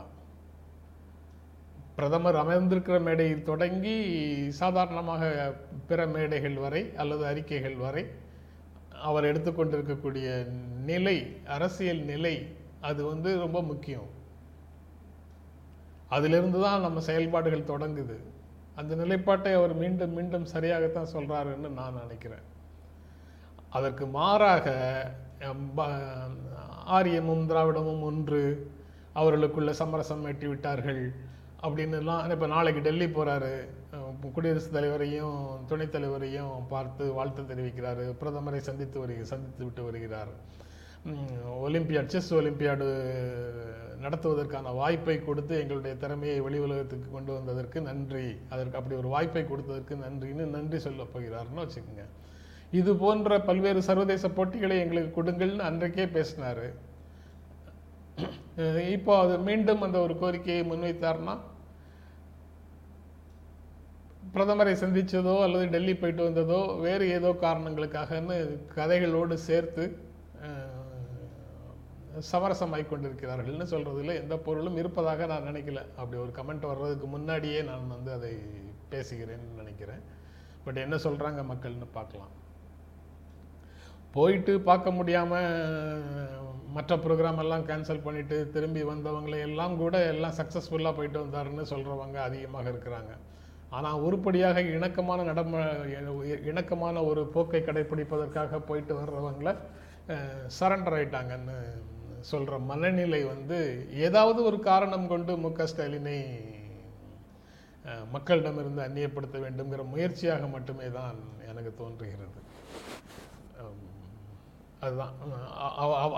[1.97, 3.97] பிரதமர் அமர்ந்திருக்கிற மேடையில் தொடங்கி
[4.49, 5.55] சாதாரணமாக
[5.87, 8.05] பிற மேடைகள் வரை அல்லது அறிக்கைகள் வரை
[8.91, 10.47] அவர் எடுத்துக்கொண்டிருக்கக்கூடிய
[10.85, 14.23] நிலை அரசியல் நிலை அது வந்து ரொம்ப முக்கியம்.
[16.09, 18.17] அதிலிருந்து தான் நம்ம செயல்பாடுகள் தொடங்குது.
[18.81, 22.47] அந்த நிலைப்பாட்டை அவர் மீண்டும் மீண்டும் சரியாகத்தான் சொல்கிறாருன்னு நான் நினைக்கிறேன்.
[23.69, 24.67] அதற்கு மாறாக
[26.97, 28.43] ஆரியமும் திராவிடமும் ஒன்று
[29.13, 31.03] அவர்களுக்குள்ள சமரசம் எட்டி விட்டார்கள்
[31.63, 33.53] அப்படின்னுலாம் இப்போ நாளைக்கு டெல்லி போகிறாரு
[34.35, 38.05] குடியரசுத் தலைவரையும் துணைத் தலைவரையும் பார்த்து வாழ்த்து தெரிவிக்கிறாரு.
[38.21, 40.33] பிரதமரை சந்தித்து வருகிற சந்தித்து விட்டு வருகிறார்.
[41.67, 42.89] ஒலிம்பியாட் செஸ் ஒலிம்பியாடு
[44.03, 48.27] நடத்துவதற்கான வாய்ப்பை கொடுத்து எங்களுடைய திறமையை வெளி உலகத்துக்கு கொண்டு வந்ததற்கு நன்றி.
[48.55, 52.05] அதற்கு அப்படி ஒரு வாய்ப்பை கொடுத்ததற்கு நன்றின்னு நன்றி சொல்லப் போகிறாருன்னு வச்சுக்கோங்க.
[52.81, 56.69] இது போன்ற பல்வேறு சர்வதேச போட்டிகளை எங்களுக்கு கொடுங்கள்னு அன்றைக்கே பேசினாரு.
[58.97, 61.35] இப்போ அது மீண்டும் அந்த ஒரு கோரிக்கையை முன்வைத்தார்னா
[64.35, 68.37] பிரதமரை சந்தித்ததோ அல்லது டெல்லி போயிட்டு வந்ததோ வேறு ஏதோ காரணங்களுக்காகன்னு
[68.77, 69.85] கதைகளோடு சேர்த்து
[72.15, 75.81] அஹ், சமரசமாய் கொண்டிருக்கிறார்கள்னு சொல்றதுல எந்த பொருளும் இருப்பதாக நான் நினைக்கல.
[75.97, 78.33] அப்படி ஒரு கமெண்ட் வர்றதுக்கு முன்னாடியே நான் வந்து அதை
[78.91, 80.03] பேசுகிறேன்னு நினைக்கிறேன்.
[80.65, 82.33] பட் என்ன சொல்கிறாங்க மக்கள்னு பார்க்கலாம்.
[84.15, 85.49] போயிட்டு பார்க்க முடியாமல்
[86.69, 92.71] மற்ற ப்ரோக்ராம் எல்லாம் கேன்சல் பண்ணிவிட்டு திரும்பி வந்தவங்களை எல்லாம் கூட எல்லாம் சக்ஸஸ்ஃபுல்லாக போயிட்டு வந்தாருன்னு சொல்கிறவங்க அதிகமாக
[92.71, 93.13] இருக்கிறாங்க.
[93.71, 95.61] ஆனால் உருப்படியாக இணக்கமான நடம
[96.45, 99.51] இணக்கமான ஒரு போக்கை கடைபிடிப்பதற்காக போயிட்டு வர்றவங்கள
[100.59, 101.57] சரண்டர் ஆயிட்டாங்கன்னு
[102.25, 103.59] சொல்கிற மனநிலை வந்து
[104.07, 106.19] ஏதாவது ஒரு காரணம் கொண்டு மு க ஸ்டாலினை
[108.13, 111.17] மக்களிடமிருந்து அந்நியப்படுத்த வேண்டுங்கிற முயற்சியாக மட்டுமே தான்
[111.49, 112.41] எனக்கு தோன்றுகிறது.
[114.83, 115.13] அதுதான்.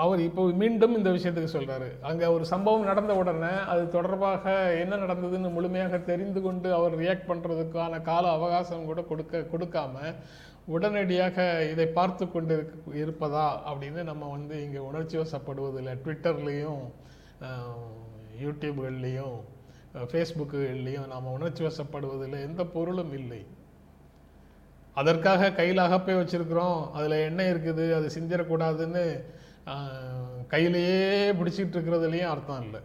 [0.03, 5.51] அவர் இப்போ மீண்டும் இந்த விஷயத்துக்கு சொல்கிறாரு அங்கே ஒரு சம்பவம் நடந்த உடனே அது தொடர்பாக என்ன நடந்ததுன்னு
[5.51, 10.15] முழுமையாக தெரிந்து கொண்டு அவர் ரியாக்ட் பண்ணுறதுக்கான கால அவகாசம் கூட கொடுக்க கொடுக்காம
[10.75, 11.37] உடனடியாக
[11.73, 12.55] இதை பார்த்து கொண்டு
[13.03, 16.83] இருப்பதா அப்படின்னு நம்ம வந்து இங்கே உணர்ச்சி வசப்படுவதில்லை ட்விட்டர்லேயும்
[18.45, 19.37] யூடியூப்கள்லேயும்
[20.11, 23.41] ஃபேஸ்புக்குகள்லேயும் நாம் உணர்ச்சி வசப்படுவதில் எந்த பொருளும் இல்லை.
[25.01, 26.81] அதற்காக கையில் அகப்பை வச்சுருக்குறோம்.
[26.97, 29.05] அதில் எண்ணெய் இருக்குது அது சிந்திரக்கூடாதுன்னு
[30.53, 31.07] கையிலேயே
[31.39, 32.81] பிடிச்சிட்டு இருக்கிறதுலேயும் அர்த்தம் இல்லை.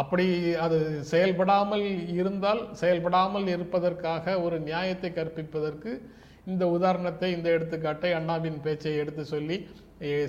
[0.00, 0.26] அப்படி
[0.64, 0.78] அது
[1.12, 1.84] செயல்படாமல்
[2.20, 5.90] இருந்தால் செயல்படாமல் இருப்பதற்காக ஒரு நியாயத்தை கற்பிப்பதற்கு
[6.52, 9.56] இந்த உதாரணத்தை இந்த எடுத்துக்காட்டை அண்ணாவின் பேச்சை எடுத்து சொல்லி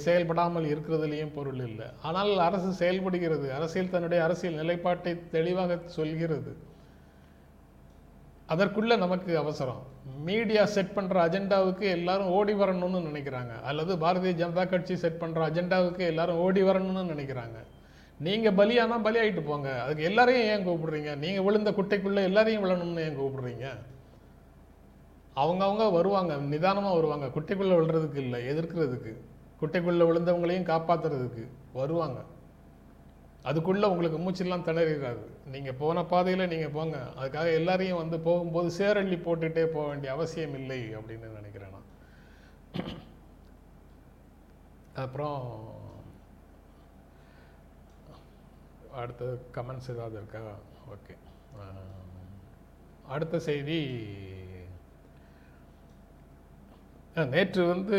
[0.05, 1.87] செயல்படாமல் இருக்கிறதுலேயும் பொருள் இல்லை.
[2.07, 3.47] ஆனால் அரசு செயல்படுகிறது.
[3.57, 6.51] அரசியல் தன்னுடைய அரசியல் நிலைப்பாட்டை தெளிவாக சொல்கிறது.
[8.53, 9.81] அதற்குள்ள நமக்கு அவசரம்.
[10.29, 13.53] மீடியா செட் பண்ணுற அஜெண்டாவுக்கு எல்லாரும் ஓடி வரணும்னு நினைக்கிறாங்க.
[13.69, 17.57] அல்லது பாரதிய ஜனதா கட்சி செட் பண்ணுற அஜெண்டாவுக்கு எல்லாரும் ஓடி வரணும்னு நினைக்கிறாங்க.
[18.19, 19.81] நீங்கள் பலியானா பலியாயிட்டு போங்க.
[19.83, 21.15] அதுக்கு எல்லாரையும் ஏன் கூப்பிடுறீங்க?
[21.15, 23.77] நீங்கள் விழுந்த குட்டைக்குள்ளே எல்லாரையும் விழணும்னு ஏன் கூப்பிடுறீங்க?
[25.35, 27.25] அவங்கவுங்க வருவாங்க நிதானமாக வருவாங்க.
[27.25, 29.13] குட்டைக்குள்ளே விழுறதுக்கு இல்லை எதிர்க்கிறதுக்கு.
[29.61, 32.23] குட்டைக்குள்ளே விழுந்தவங்களையும் காப்பாத்துறதுக்கு வருவாங்க.
[33.43, 35.23] அதுக்குள்ளே உங்களுக்கு மூச்செல்லாம் திணறிடாது.
[35.51, 36.97] நீங்கள் போன பாதையில் நீங்கள் போங்க.
[37.17, 41.89] அதுக்காக எல்லாரையும் வந்து போகும்போது சேரள்ளி போட்டுகிட்டே போக வேண்டிய அவசியம் இல்லை அப்படின்னு நினைக்கிறேன் நான்.
[44.95, 45.83] அப்புறம்
[48.95, 50.41] அடுத்த கமெண்ட்ஸ் ஏதாவது இருக்கா?
[50.93, 51.13] ஓகே
[53.07, 53.79] அடுத்த செய்தி
[57.33, 57.97] நேற்று வந்து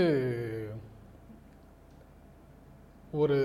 [3.12, 3.36] ஒரு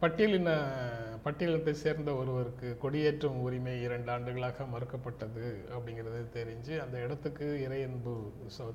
[0.00, 0.50] பட்டியலின
[1.24, 8.14] பட்டியலத்தை சேர்ந்த ஒருவருக்கு கொடியேற்றும் உரிமை இரண்டு ஆண்டுகளாக மறுக்கப்பட்டது அப்படிங்கிறது தெரிஞ்சு அந்த இடத்துக்கு இறையன்பு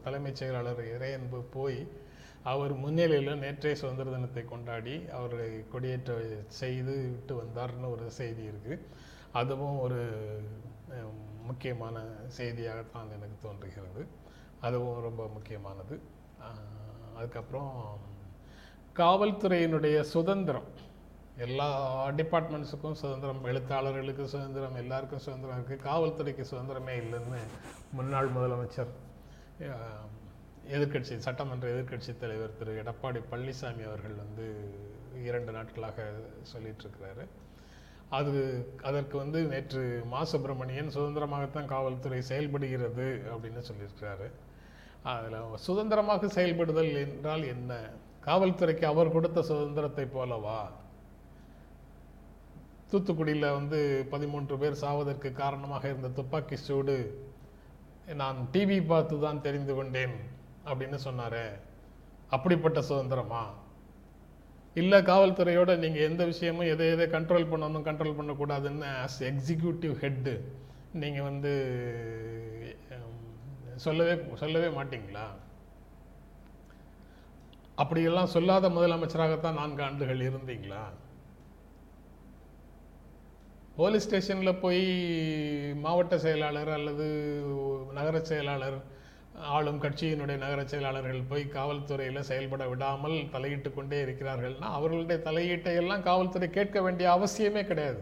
[0.03, 1.79] தலைமைச் செயலாளர் இறையன்பு போய்
[2.51, 6.13] அவர் முன்னிலையில் நேற்றைய சுதந்திர தினத்தை கொண்டாடி அவரை கொடியேற்ற
[6.59, 8.83] செய்து விட்டு வந்தார்னு ஒரு செய்தி இருக்குது
[9.39, 9.99] அதுவும் ஒரு
[11.49, 11.97] முக்கியமான
[12.37, 14.01] செய்தியாகத்தான் எனக்கு தோன்றுகிறது.
[14.67, 15.95] அதுவும் ரொம்ப முக்கியமானது.
[17.17, 17.71] அதுக்கப்புறம்
[19.01, 20.69] காவல்துறையினுடைய சுதந்திரம்.
[21.45, 21.67] எல்லா
[22.19, 27.41] டிபார்ட்மெண்ட்ஸுக்கும் சுதந்திரம் எழுத்தாளர்களுக்கு சுதந்திரம் எல்லாருக்கும் சுதந்திரம் இருக்குது காவல்துறைக்கு சுதந்திரமே இல்லைன்னு
[27.97, 28.93] முன்னாள் முதலமைச்சர்
[30.67, 32.83] அஹ், எதிர்க்கட்சி சட்டமன்ற எதிர்க்கட்சி தலைவர் திரு.
[32.83, 34.45] எடப்பாடி பழனிசாமி அவர்கள் வந்து
[35.23, 35.97] இரண்டு நாட்களாக
[36.53, 37.23] சொல்லிட்டுருக்கிறாரு.
[38.09, 38.33] அது
[38.81, 40.23] அதற்கு வந்து நேற்று மா.
[40.23, 44.27] சுப்பிரமணியன் சுதந்திரமாகத்தான் காவல்துறை செயல்படுகிறது அப்படின்னு சொல்லியிருக்கிறாரு.
[45.03, 47.71] அதில் சுதந்திரமாக செயல்படுதல் என்றால் என்ன?
[48.25, 50.59] காவல்துறைக்கு அவர் கொடுத்த சுதந்திரத்தை போலவா?
[52.91, 56.97] தூத்துக்குடியில் வந்து பதிமூன்று பேர் சாவதற்கு காரணமாக இருந்த துப்பாக்கி சூடு.
[58.13, 60.17] நான் டிவி பார்த்து தான் தெரிந்து கொண்டேன்.
[60.71, 61.47] அப்படின்னு சொன்னாரே.
[62.35, 63.43] அப்படிப்பட்ட சுதந்திரமா?
[64.81, 70.33] இல்லை காவல்துறையோட நீங்கள் எந்த விஷயமும் எதை எதை கண்ட்ரோல் பண்ணணும் கண்ட்ரோல் பண்ணக்கூடாதுன்னு ஆஸ் எக்ஸிக்யூட்டிவ் ஹெட்டு
[71.03, 71.53] நீங்கள் வந்து
[73.85, 75.25] சொல்லவே சொல்லவே மாட்டிங்களா?
[77.81, 80.83] அப்படியெல்லாம் சொல்லாத முதலமைச்சராகத்தான் நான்கு ஆண்டுகள் இருந்தீங்களா?
[83.79, 84.83] போலீஸ் ஸ்டேஷனில் போய்
[85.85, 87.07] மாவட்ட செயலாளர் அல்லது
[87.97, 88.77] நகர செயலாளர்
[89.37, 96.49] ஆளும் கட்சியினுடைய நகர செயலாளர்கள் போய் காவல்துறையில் செயல்பட விடாமல் தலையிட்டு கொண்டே இருக்கிறார்கள்னா அவர்களுடைய தலையீட்டை எல்லாம் காவல்துறை
[96.49, 98.01] கேட்க வேண்டிய அவசியமே கிடையாது.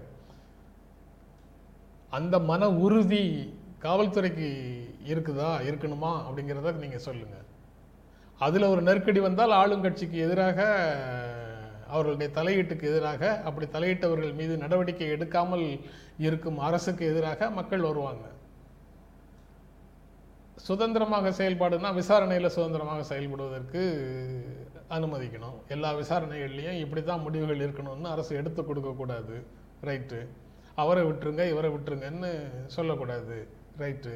[2.10, 4.50] அந்த மன உறுதி காவல்துறைக்கு
[5.06, 7.44] இருக்குதா இருக்கணுமா அப்படிங்கிறத நீங்கள் சொல்லுங்கள்
[8.40, 10.60] அதில் ஒரு நெருக்கடி வந்தால் ஆளுங்கட்சிக்கு எதிராக
[11.88, 15.80] அவர்களுடைய தலையீட்டுக்கு எதிராக அப்படி தலையிட்டவர்கள் மீது நடவடிக்கை எடுக்காமல்
[16.18, 18.26] இருக்கும் அரசுக்கு எதிராக மக்கள் வருவாங்க.
[20.58, 23.82] சுதந்திரமாக செயல்பாடுனா விசாரணையில் சுதந்திரமாக செயல்படுவதற்கு
[24.98, 25.58] அனுமதிக்கணும்.
[25.76, 29.36] எல்லா விசாரணைகள்லையும் இப்படி தான் முடிவுகள் இருக்கணும்னு அரசு எடுத்து கொடுக்கக்கூடாது
[29.90, 30.20] ரைட்டு
[30.84, 32.32] அவரை விட்டுருங்க இவரை விட்டுருங்கன்னு
[32.76, 33.38] சொல்லக்கூடாது.
[33.82, 34.14] ரைட்டு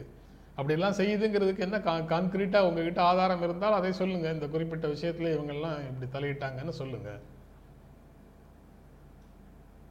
[0.59, 6.07] அப்படிலாம் செய்யுதுங்கிறதுக்கு என்ன கா கான்க்ரீட்டாக உங்ககிட்ட ஆதாரம் இருந்தால் அதை சொல்லுங்கள் இந்த குறிப்பிட்ட விஷயத்தில் இவங்கெல்லாம் இப்படி
[6.15, 7.21] தலையிட்டாங்கன்னு சொல்லுங்கள்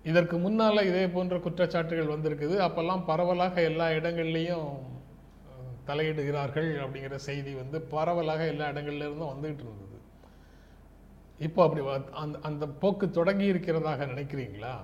[0.04, 2.56] இதற்கு முன்னால் இதே போன்ற குற்றச்சாட்டுகள் வந்திருக்குது.
[2.66, 4.68] அப்போல்லாம் பரவலாக எல்லா இடங்கள்லையும்
[5.90, 9.98] தலையிடுகிறார்கள் அப்படிங்கிற செய்தி வந்து பரவலாக எல்லா இடங்கள்லேருந்தும் வந்துகிட்டு இருந்தது.
[11.46, 11.82] இப்போ அப்படி
[12.22, 14.74] அந்த அந்த போக்கு தொடங்கி இருக்கிறதாக நினைக்கிறீங்களா?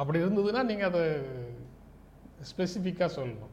[0.00, 1.02] அப்படி இருந்ததுன்னா நீங்கள் அதை
[2.50, 3.52] ஸ்பெசிஃபிக்காக சொல்லணும்.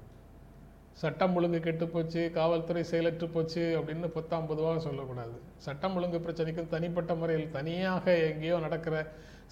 [1.01, 5.35] சட்டம் ஒழுங்கு கெட்டு போச்சு காவல்துறை செயலற்று போச்சு அப்படின்னு பத்தாம் பொதுவாக சொல்லக்கூடாது.
[5.65, 8.95] சட்டம் ஒழுங்கு பிரச்சனைக்கும் தனிப்பட்ட முறையில் தனியாக எங்கேயோ நடக்கிற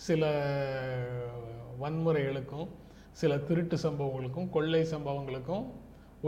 [0.07, 0.23] சில
[1.83, 2.67] வன்முறைகளுக்கும்
[3.19, 5.65] சில திருட்டு சம்பவங்களுக்கும் கொள்ளை சம்பவங்களுக்கும்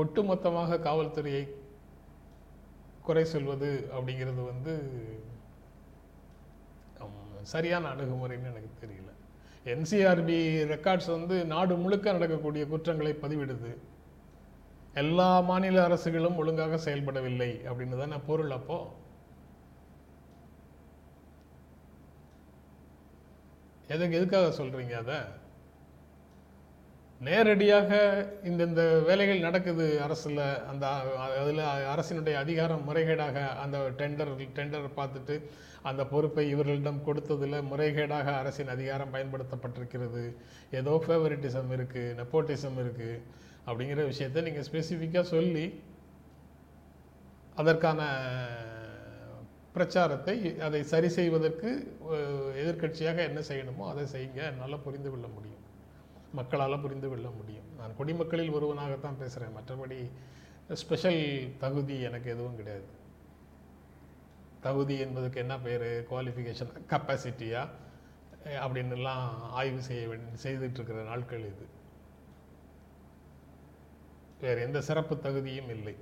[0.02, 1.44] ஒட்டுமொத்தமாக காவல்துறையை
[3.08, 4.74] குறை சொல்வது அப்படிங்கிறது வந்து
[7.52, 9.12] சரியான அணுகுமுறைன்னு எனக்கு தெரியல.
[9.74, 10.38] என்சிஆர்பி
[10.74, 13.72] ரெக்கார்ட்ஸ் வந்து நாடு முழுக்க நடக்கக்கூடிய குற்றங்களை பதிவிடுது.
[15.04, 18.78] எல்லா மாநில அரசுகளும் ஒழுங்காக செயல்படவில்லை அப்படின்னு தானே பொருள் அப்போ.
[23.88, 25.20] எதுக்கு எதுக்காக சொல்றீங்க அதை?
[27.28, 27.90] நேரடியாக
[28.50, 30.38] இந்தந்த வேலைகள் நடக்குது அரசில்
[30.72, 30.86] அந்த
[31.40, 35.36] அதில் அரசினுடைய அதிகாரம் முறைகேடாக அந்த டெண்டர் டெண்டர் பார்த்துட்டு
[35.90, 40.24] அந்த பொறுப்பை இவர்களிடம் கொடுத்ததில் முறைகேடாக அரசின் அதிகாரம் பயன்படுத்தப்பட்டிருக்கிறது.
[40.80, 43.22] ஏதோ ஃபேவரிட்டிசம் இருக்குது நெப்போட்டிசம் இருக்குது
[43.68, 45.66] அப்படிங்கிற விஷயத்தை நீங்கள் ஸ்பெசிஃபிக்காக சொல்லி
[47.62, 48.02] அதற்கான
[49.76, 50.36] பிரச்சாரத்தை
[50.68, 51.70] அதை சரி செய்வதற்கு
[52.62, 55.59] எதிர்கட்சியாக எதிர்க்கட்சியாக என்ன செய்யணுமோ அதை செய்யுங்க என்னால் புரிந்து கொள்ள முடியும்.
[56.34, 57.76] மக்களால் புரிந்து கொள்ள முடியும்.
[57.78, 60.10] நான் குடிமக்களில் ஒருவனாகத்தான் பேசுகிறேன் மற்றபடி
[60.74, 62.86] ஸ்பெஷல் தகுதி எனக்கு எதுவும் கிடையாது.
[64.62, 66.08] தகுதி என்பதுக்கு என்ன பேர்?
[66.12, 67.70] குவாலிஃபிகேஷன் கப்பாசிட்டியா
[68.44, 71.68] அப்படின்னுலாம் ஆய்வு செய்ய வேண்டி செய்துட்டு இருக்கிற நாட்கள் இது.
[74.42, 75.96] வேறு எந்த சிறப்பு தகுதியும் இல்லை.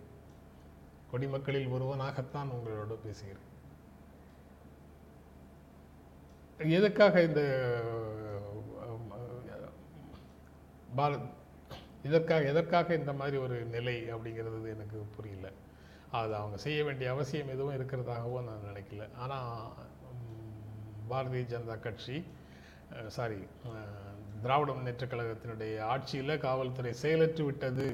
[1.11, 3.45] குடிமக்களில் ஒருவனாகத்தான் உங்களோடு பேசுகிறேன்.
[6.57, 7.41] எதுக்காக இந்த
[10.97, 11.27] பாரத்
[12.07, 15.47] இதற்காக எதற்காக இந்த மாதிரி ஒரு நிலை அப்படிங்கிறது எனக்கு புரியல.
[16.17, 19.05] அது அவங்க செய்ய வேண்டிய அவசியம் எதுவும் இருக்கிறதாகவும் நான் நினைக்கல.
[19.23, 19.73] ஆனால்
[21.11, 22.17] பாரதிய ஜனதா கட்சி
[23.17, 23.39] சாரி
[24.43, 27.87] திராவிட முன்னேற்றக் கழகத்தினுடைய ஆட்சியில் காவல்துறை செயலற்று விட்டது.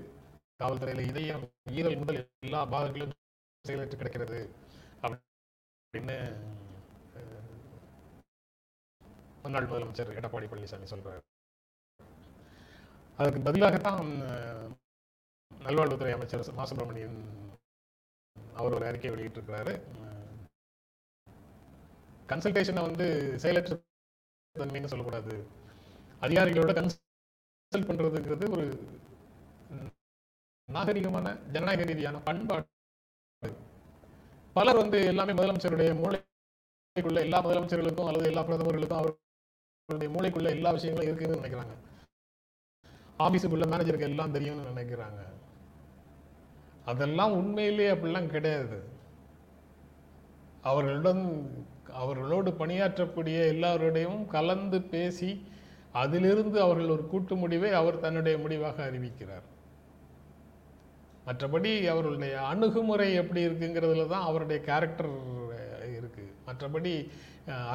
[0.64, 1.46] காவல்துறையில் இதயம்
[1.78, 3.16] ஈரல் முதல் எல்லா பாகங்களும்
[3.66, 4.40] செயலற்று கிடக்கிறது
[5.04, 6.18] அப்படின்னு
[9.44, 11.24] முன்னாள் முதலமைச்சர் எடப்பாடி பழனிசாமி சொல்கிறார்
[13.18, 14.08] அதுக்கு பதிலாகத்தான்
[15.66, 16.66] நல்வாழ்வுத்துறை அமைச்சர் மா.
[16.66, 17.18] சுப்பிரமணியன்
[18.56, 19.74] அவர் ஒரு அறிக்கை வெளியிட்டிருக்கிறாரு.
[22.28, 23.80] கன்சல்டேஷனை வந்து செயலற்ற
[24.60, 25.48] தன்மைன்னு சொல்லக்கூடாது.
[26.22, 28.66] அதிகாரிகளோட கன்சல்ட் பண்றதுங்கிறது ஒரு
[30.72, 32.68] நாகரிகமான ஜனநாயக ரீதியான பண்பாடு.
[34.54, 41.42] பலர் வந்து எல்லாமே முதலமைச்சருடைய மூளைக்குள்ள எல்லா முதலமைச்சர்களுக்கும் அல்லது எல்லா பிரதமர்களுக்கும் அவர்களுடைய மூளைக்குள்ள எல்லா விஷயங்களும் இருக்குன்னு
[41.42, 41.74] நினைக்கிறாங்க.
[43.20, 45.22] ஆஃபீஸுக்குள்ள மேனேஜருக்கு எல்லாம் தெரியும்னு நினைக்கிறாங்க.
[46.92, 48.80] அதெல்லாம் உண்மையிலேயே அப்படிலாம் கிடையாது.
[50.72, 51.24] அவர்களுடன்
[52.02, 55.32] அவர்களோடு பணியாற்றக்கூடிய எல்லாருடையும் கலந்து பேசி
[56.02, 59.48] அதிலிருந்து அவர்கள் ஒரு கூட்டு முடிவை அவர் தன்னுடைய முடிவாக அறிவிக்கிறார்.
[61.28, 65.12] மற்றபடி அவர்களுடைய அணுகுமுறை எப்படி இருக்குங்கிறதுல தான் அவருடைய கேரக்டர்
[65.90, 66.94] இருக்குது மற்றபடி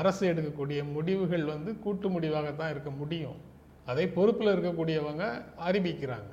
[0.00, 3.38] அரசு எடுக்கக்கூடிய முடிவுகள் வந்து கூட்டு முடிவாக தான் இருக்க முடியும்.
[3.88, 6.32] அதை பொறுப்பில் இருக்கக்கூடியவங்க அறிவிக்கிறாங்க.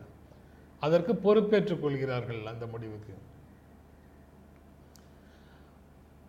[0.80, 3.14] அதற்கு பொறுப்பேற்றுக் கொள்கிறார்கள் அந்த முடிவுக்கு.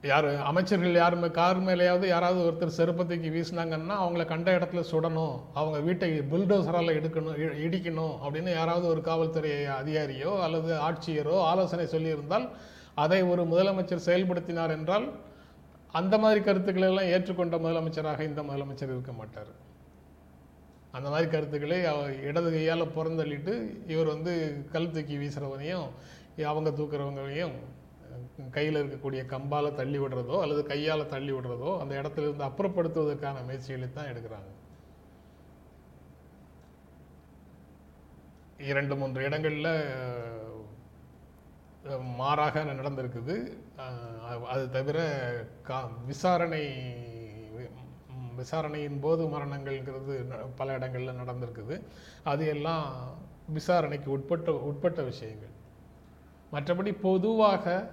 [0.02, 5.40] யார் அமைச்சர்கள் யாருமே கார் மேலேயாவது யாராவது ஒருத்தர் செருப்பத்துக்கு வீசினாங்கன்னா அவங்கள கண்ட இடத்துல சுடணும்.
[5.54, 12.50] அவங்க வீட்டை புல்டோசரால் எடுக்கணும் இ- இடிக்கணும் அப்படின்னு யாராவது ஒரு காவல்துறை அதிகாரியோ அல்லது ஆட்சியரோ ஆலோசனை சொல்லியிருந்தால்
[12.94, 15.12] அதை ஒரு முதலமைச்சர் செயல்படுத்தினார் என்றால்
[15.92, 19.64] அந்த மாதிரி கருத்துக்களெல்லாம் ஏற்றுக்கொண்ட முதலமைச்சராக இந்த முதலமைச்சர் இருக்க மாட்டார்.
[20.96, 23.54] அந்த மாதிரி கருத்துக்களை அவ- இடது கையால் புறந்தள்ளிட்டு
[23.86, 24.32] இவர் வந்து
[24.72, 25.86] கல் தூக்கி வீசுறவனையும்
[26.44, 27.56] அவங்க தூக்குறவங்களையும்
[28.50, 34.06] கையில் இருக்கக்கூடிய கம்பால் தள்ளி விடுறதோ அல்லது கையால் தள்ளி விடுறதோ அந்த இடத்துல இருந்து அப்புறப்படுத்துவதற்கான முயற்சிகளை தான்
[34.06, 34.50] எடுக்கிறாங்க.
[38.62, 39.72] இரண்டு மூன்று இடங்களில்
[42.16, 43.34] மாறாக நடந்திருக்குது.
[44.46, 44.98] அது தவிர
[45.62, 46.64] கா விசாரணை
[48.36, 51.82] விசாரணையின் போது மரணங்கள்ங்கிறது ந- பல இடங்களில் நடந்திருக்குது.
[52.24, 53.14] அது எல்லாம்
[53.48, 55.54] விசாரணைக்கு உட்பட்ட உட்பட்ட விஷயங்கள்.
[56.52, 57.90] மற்றபடி பொதுவாக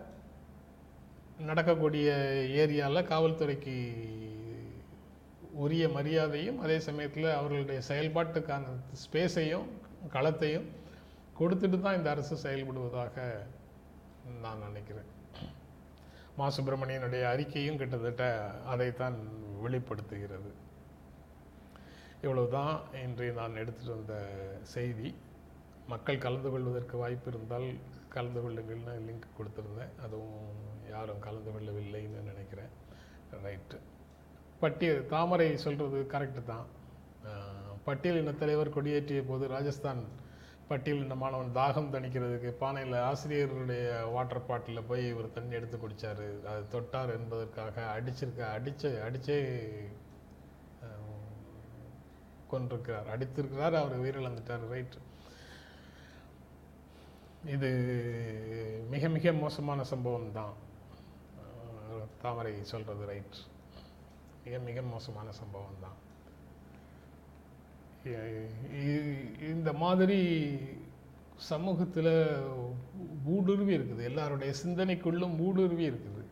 [1.39, 2.11] நடக்கக்கூடிய
[2.49, 3.93] ஏரியாவில் காவல்துறைக்கு
[5.51, 9.65] உரிய மரியாதையும் அதே சமயத்தில் அவர்களுடைய செயல்பாட்டுக்கான ஸ்பேஸையும்
[10.09, 10.65] களத்தையும்
[11.39, 13.37] கொடுத்துட்டு தான் இந்த அரசு செயல்படுவதாக
[14.41, 15.11] நான் நினைக்கிறேன்.
[16.37, 18.23] மா சுப்பிரமணியனுடைய அறிக்கையும் கிட்டத்தட்ட
[18.73, 19.17] அதைத்தான்
[19.61, 20.51] வெளிப்படுத்துகிறது.
[22.21, 24.15] இவ்வளவுதான் இன்று நான் எடுத்துட்டு வந்த
[24.61, 25.15] செய்தி.
[25.87, 27.67] மக்கள் கலந்து கொள்வதற்கு வாய்ப்பு இருந்தால்
[28.09, 29.93] கலந்து கொள்ளுங்கள்னு லிங்க் கொடுத்துருந்தேன்.
[30.01, 30.51] அதுவும்
[30.89, 32.71] யாரும் கலந்து கொள்ளவில்லைன்னு நினைக்கிறேன்.
[33.45, 33.79] ரைட்டு
[34.59, 36.67] பட்டியல் தாமரை சொல்கிறது கரெக்டு தான்.
[37.85, 40.01] பட்டியல் பட்டியலின தலைவர் கொடியேற்றிய போது ராஜஸ்தான்
[40.73, 46.27] பட்டியலின மாணவன் தாகம் தணிக்கிறதுக்கு பானையில் ஆசிரியருடைய வாட்டர் பாட்டிலில் போய் இவர் தண்ணி எடுத்து குடிச்சாரு.
[46.51, 49.37] அது தொட்டார் என்பதற்காக அடிச்சிருக்க அடிச்சு அடிச்சே
[52.51, 54.65] கொண்டிருக்கிறார் அடித்திருக்கிறார் அவர் உயிரிழந்துட்டார்.
[54.73, 54.97] ரைட்
[57.55, 57.69] இது
[58.93, 60.53] மிக மிக மோசமான சம்பவம் தான்.
[62.23, 63.37] தாமரை சொல்கிறது ரைட்
[64.45, 65.97] மிக மிக மோசமான சம்பவம் தான்.
[69.53, 70.17] இந்த மாதிரி
[71.51, 72.13] சமூகத்தில்
[73.35, 74.01] ஊடுருவி இருக்குது.
[74.09, 76.23] எல்லாருடைய சிந்தனைக்குள்ளும் ஊடுருவி இருக்குது.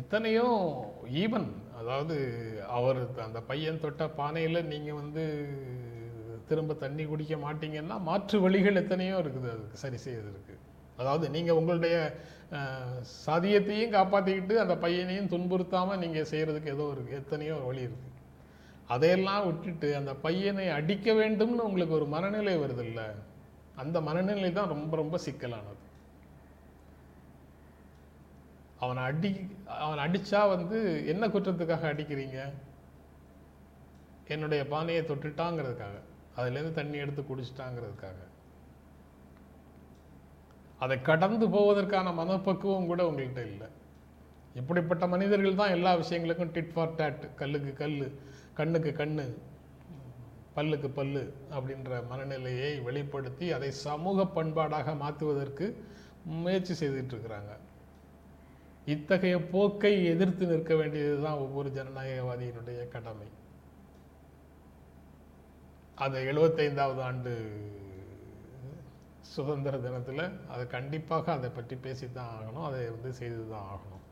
[0.00, 0.46] எத்தனையோ
[1.22, 1.48] ஈவன்
[1.80, 2.16] அதாவது
[2.78, 5.24] அவர் அந்த பையன் தொட்ட பானையில் நீங்கள் வந்து
[6.50, 9.48] திரும்ப தண்ணி குடிக்க மாட்டீங்கன்னா மாற்று வழிகள் எத்தனையோ இருக்குது.
[9.54, 10.54] அதுக்கு சரி செய்யறதுக்கு.
[11.00, 11.96] அதாவது நீங்கள் உங்களுடைய
[13.26, 18.14] சதியத்தையும் காப்பாற்றிக்கிட்டு அந்த பையனையும் துன்புறுத்தாமல் நீங்கள் செய்கிறதுக்கு ஏதோ ஒரு எத்தனையோ வழி இருக்குது
[18.94, 23.02] அதையெல்லாம் விட்டுட்டு அந்த பையனை அடிக்க வேண்டும்னு உங்களுக்கு ஒரு மனநிலை வருதில்ல
[23.82, 25.82] அந்த மனநிலை தான் ரொம்ப ரொம்ப சிக்கலானது.
[28.84, 29.30] அவனை அடி
[29.84, 30.78] அவன் அடித்தா வந்து
[31.12, 32.38] என்ன குற்றத்துக்காக அடிக்கிறீங்க?
[34.34, 35.96] என்னுடைய பானையை தொட்டுட்டாங்கிறதுக்காக
[36.38, 38.18] அதுலேருந்து தண்ணி எடுத்து குடிச்சிட்டாங்கிறதுக்காக.
[40.84, 43.68] அதை கடந்து போவதற்கான மனப்பக்குவம் கூட உங்கள்கிட்ட இல்லை.
[44.60, 47.96] இப்படிப்பட்ட மனிதர்கள் தான் எல்லா விஷயங்களுக்கும் டிட் ஃபார் டேட் கல்லுக்கு கல்
[48.58, 49.24] கண்ணுக்கு கண்ணு
[50.56, 51.22] பல்லுக்கு பல்லு
[51.56, 55.66] அப்படின்ற மனநிலையை வெளிப்படுத்தி அதை சமூக பண்பாடாக மாற்றுவதற்கு
[56.44, 57.52] முயற்சி செய்துட்டு இருக்கிறாங்க.
[58.94, 63.28] இத்தகைய போக்கை எதிர்த்து நிற்க வேண்டியது தான் ஒவ்வொரு ஜனநாயகவாதியினுடைய கடமை.
[66.04, 67.34] அது எழுபத்தைந்தாவது ஆண்டு
[69.34, 74.04] சுதந்திர தினத்தில் அது கண்டிப்பாக அதை பற்றி பேசித்தான் ஆகணும் அதை வந்து செய்து தான் ஆகணும்.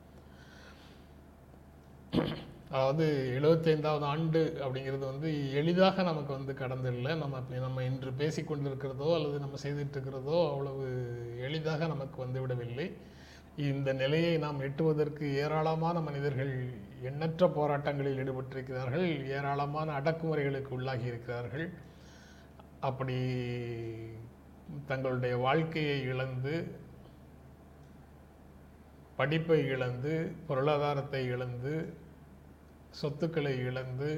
[2.69, 3.05] அதாவது
[3.37, 10.37] எழுபத்தைந்தாவது ஆண்டு அப்படிங்கிறது வந்து எளிதாக நமக்கு வந்து கடந்தில்லை நம்ம நம்ம இன்று பேசிக்கொண்டிருக்கிறதோ அல்லது நம்ம செய்துட்டுருக்கிறதோ
[10.51, 10.85] அவ்வளவு
[11.47, 12.87] எளிதாக நமக்கு வந்து விடவில்லை.
[13.69, 16.53] இந்த நிலையை நாம் எட்டுவதற்கு ஏராளமான மனிதர்கள்
[17.09, 21.67] எண்ணற்ற போராட்டங்களில் ஈடுபட்டிருக்கிறார்கள் ஏராளமான அடக்குமுறைகளுக்கு உள்ளாகி இருக்கிறார்கள்.
[22.89, 23.17] அப்படி
[24.87, 26.55] தங்களுடைய வாழ்க்கையை இழந்து
[29.19, 30.13] படிப்பை இழந்து
[30.47, 31.73] பொருளாதாரத்தை இழந்து
[32.99, 34.09] சொத்துக்களை இழந்து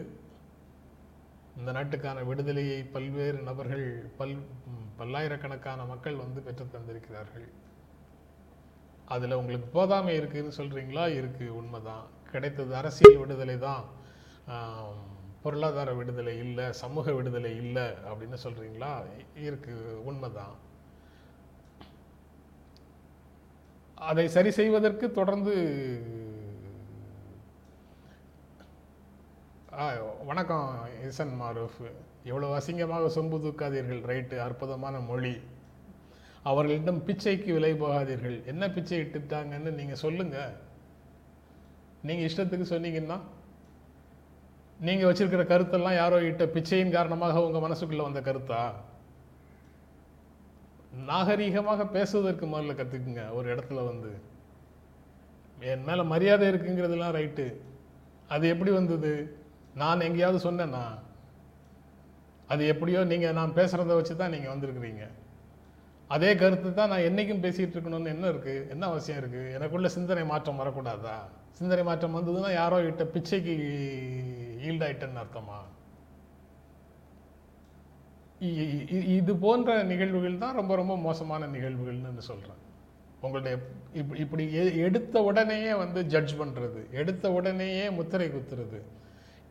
[1.57, 3.85] இந்த நாட்டுக்கான விடுதலையை பல்வேறு நபர்கள்
[4.17, 4.35] பல்
[4.99, 7.47] பல்லாயிரக்கணக்கான மக்கள் வந்து பெற்று தந்திருக்கிறார்கள்.
[9.15, 12.05] அதில் உங்களுக்கு போதாமை இருக்குதுன்னு சொல்கிறீங்களா இருக்குது உண்மைதான்.
[12.33, 13.85] கிடைத்தது அரசியல் விடுதலை தான்
[15.49, 18.95] பொருளாதார விடுதலை இல்லை சமூக விடுதலை இல்லை அப்படின்னு சொல்கிறீங்களா
[19.45, 19.75] இருக்கு
[20.09, 20.57] உண்மைதான்.
[24.09, 25.53] அதை சரி செய்வதற்கு தொடர்ந்து
[30.29, 30.69] வணக்கம்
[31.07, 31.81] இசன் மாரூஃப்.
[32.29, 35.33] எவ்வளவு அசிங்கமாக சொம்பு தூக்காதீர்கள் ரைட்டு அற்புதமான மொழி.
[36.51, 38.37] அவர்களிடம் பிச்சைக்கு விலை போகாதீர்கள்.
[38.53, 40.55] என்ன பிச்சை இட்டுட்டாங்கன்னு நீங்கள் சொல்லுங்கள்
[42.07, 43.19] நீங்கள் இஷ்டத்துக்கு சொன்னீங்கன்னா
[44.87, 48.61] நீங்கள் வச்சிருக்கிற கருத்தெல்லாம் யாரோ இட்ட பிச்சையின் காரணமாக உங்கள் மனசுக்குள்ளே வந்த கருத்தா?
[51.09, 54.11] நாகரீகமாக பேசுவதற்கு முதல்ல கற்றுக்குங்க ஒரு இடத்துல வந்து.
[55.71, 57.47] என் மேலே மரியாதை இருக்குங்கிறதுலாம் ரைட்டு.
[58.33, 59.11] அது எப்படி வந்தது?
[59.81, 60.83] நான் எங்கேயாவது சொன்னேன்னா
[62.53, 65.03] அது எப்படியோ நீங்கள் நான் பேசுகிறத வச்சு தான் நீங்கள் வந்திருக்கிறீங்க.
[66.15, 70.61] அதே கருத்து தான் நான் என்றைக்கும் பேசிகிட்டு இருக்கணும்னு என்ன இருக்குது என்ன அவசியம் இருக்குது எனக்குள்ள சிந்தனை மாற்றம்
[70.61, 71.17] வரக்கூடாதா?
[71.59, 73.55] சிந்தனை மாற்றம் வந்ததுன்னா யாரோ இட்ட பிச்சைக்கு
[74.65, 75.57] ஈல்டாயிட்டேன்னு அர்த்தமா?
[78.41, 82.67] இ- இது போன்ற நிகழ்வுகள் தான் ரொம்ப ரொம்ப மோசமான நிகழ்வுகள்னு சொல்கிறேன்
[83.21, 83.57] உங்களுடைய
[83.93, 88.81] இப்- இப்படி எ- எடுத்த உடனேயே வந்து ஜட்ஜ் பண்ணுறது எடுத்த உடனேயே முத்திரை குத்துறது.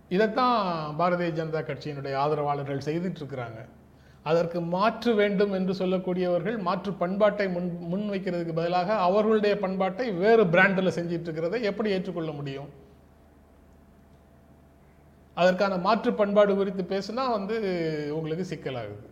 [0.08, 3.68] இதைத்தான் பாரதிய ஜனதா கட்சியினுடைய ஆதரவாளர்கள் செய்துட்டு இருக்கிறாங்க.
[4.22, 11.60] அதற்கு மாற்று வேண்டும் என்று சொல்லக்கூடியவர்கள் மாற்று பண்பாட்டை முன் முன்வைக்கிறதுக்கு பதிலாக அவர்களுடைய பண்பாட்டை வேறு பிராண்டில் செஞ்சிட்ருக்கிறதை
[11.60, 12.86] எப்படி ஏற்றுக்கொள்ள முடியும்?
[15.40, 17.56] அதற்கான மாற்று பண்பாடு குறித்து பேசுனா வந்து
[18.16, 19.06] உங்களுக்கு சிக்கலாகுது.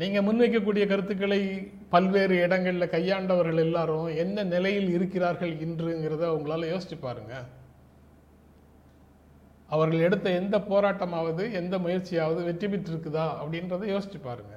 [0.00, 1.40] நீங்கள் முன்வைக்கக்கூடிய கருத்துக்களை
[1.94, 7.34] பல்வேறு இடங்களில் கையாண்டவர்கள் எல்லாரும் என்ன நிலையில் இருக்கிறார்கள் இன்றுங்கிறத உங்களால் யோசிச்சு பாருங்க.
[9.74, 14.54] அவர்கள் எடுத்த எந்த போராட்டமாவது எந்த முயற்சியாவது வெற்றி பெற்றிருக்குதா அப்படின்றத யோசிச்சு பாருங்க.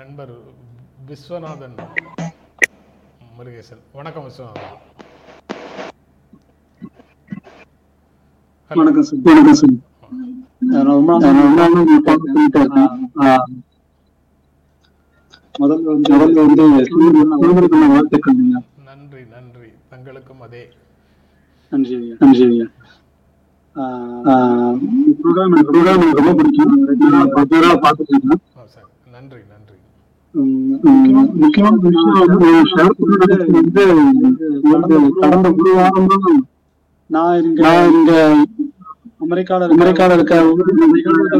[0.00, 0.34] நண்பர்
[1.08, 1.78] விஸ்வநாதன்
[3.38, 3.84] முருகேசன்.
[3.98, 4.82] வணக்கம் விஸ்வநாதன்.
[8.74, 9.20] வணக்கம் சார்.
[9.54, 9.74] சார்.
[15.54, 16.64] முதல்ல வந்து முதல்ல வந்து
[17.88, 18.38] வாழ்த்துக்கள்.
[18.86, 19.68] நன்றி நன்றி.
[19.90, 20.62] தங்களுக்கும் அதே.
[21.72, 22.70] நன்றி நன்றி
[26.18, 26.74] ரொம்ப பிடிக்கும்.
[27.84, 28.18] பார்த்துட்டு
[29.14, 29.76] நன்றி நன்றி.
[31.40, 32.94] முக்கியமான விஷயம்
[34.72, 36.40] வந்து கடந்த ஒரு வாரம் தான்
[37.10, 38.12] நான் இங்க நான் இங்க
[39.24, 40.34] அமெரிக்கால அமெரிக்கால இருக்க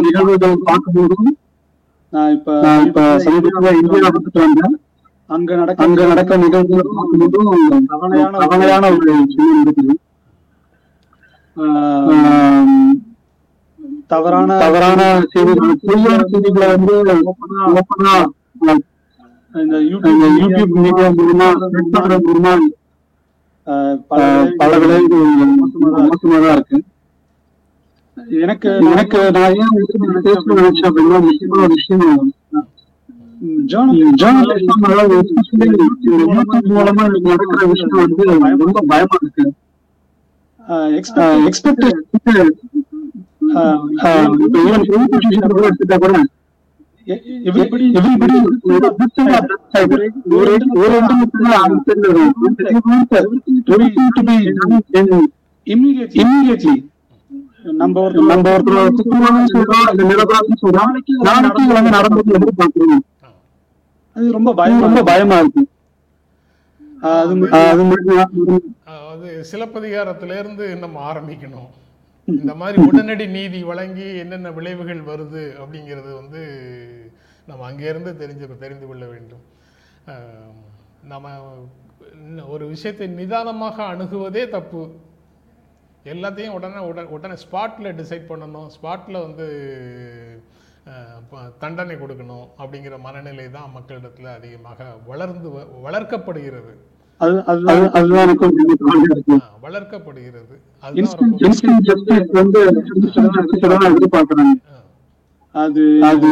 [0.07, 1.31] நிகழ்வுகள் பார்க்கும்போதும்
[2.37, 2.49] இப்ப
[2.87, 4.75] இப்ப சமீபத்துல இந்தியா வந்துட்டு வந்தேன்.
[5.31, 7.49] அங்க நடக்க அங்க நடக்க நிகழ்வுகளை பார்க்கும்போதும்
[7.93, 9.61] கவலையான கவலையான ஒரு விஷயம்.
[9.65, 9.95] இருக்குது.
[14.13, 15.01] தவறான தவறான
[15.33, 16.95] செய்திகள் பொய்யான செய்திகளை வந்து
[17.81, 18.15] ஓப்பனா
[19.55, 21.49] இந்த யூடியூப் யூடியூப் மீடியா மூலமா
[22.29, 22.55] மூலமா
[24.61, 25.29] பல விளைவுகள்
[26.09, 26.79] மோசமா தான் இருக்கு.
[28.17, 29.75] எனக்கு எனக்கு நான் ஏன்
[30.25, 32.33] பேசணும்னு நினைச்சேன் அப்படின்னா முக்கியமான விஷயம்
[34.17, 34.85] ஜேர்னலிசம்
[36.69, 38.25] மூலமா நடக்கிற விஷயம் வந்து
[38.65, 39.53] ரொம்ப பயமா இருக்கு.
[40.67, 41.99] எக்ஸ்பெக்டேஷன்
[45.45, 46.25] எடுத்துட்டா கூட
[47.07, 50.13] everybody everybody ஒரு.
[50.31, 51.53] ஒரு ஒரு ரெண்டு மட்டும்
[57.73, 63.25] நம்ம ஒரு நம்ம ஒருத்தர் சுத்தமாக சொல்றோம் இல்ல நிரபராதம் சொல்றோம் நாளைக்கு வந்து நடந்தது வந்து பாக்குறோம்
[64.15, 65.69] அது ரொம்ப பயம் ரொம்ப பயமா இருக்கு.
[67.01, 71.69] அது மு- அது மட்டும் அதாவது சிலப்பதிகாரத்திலிருந்து நம்ம ஆரம்பிக்கணும்.
[72.25, 76.43] இந்த மாதிரி உடனடி நீதி வழங்கி என்னென்ன விளைவுகள் வருது அப்படிங்கிறது வந்து
[77.47, 79.43] நம்ம அங்கேருந்து தெரிஞ்சு தெரிந்து கொள்ள வேண்டும்.
[80.07, 80.73] ஆஹ்
[81.09, 81.29] நம்ம
[82.49, 84.89] ஒரு விஷயத்தை நிதானமாக அணுகுவதே தப்பு.
[86.05, 88.67] எல்லாத்தையும் உடனே உடனே உடனே ஸ்பாட்டில் டிசைட் பண்ணணும்.
[88.75, 89.47] ஸ்பாட்டில் வந்து
[91.59, 96.73] தண்டனை கொடுக்கணும் அப்படிங்கிற மனநிலை தான் மக்களிடத்துல அதிகமாக வளர்ந்து வ- வளர்க்கப்படுகிறது.
[99.63, 100.55] வளர்க்கப்படுகிறது.
[105.55, 106.31] அது அது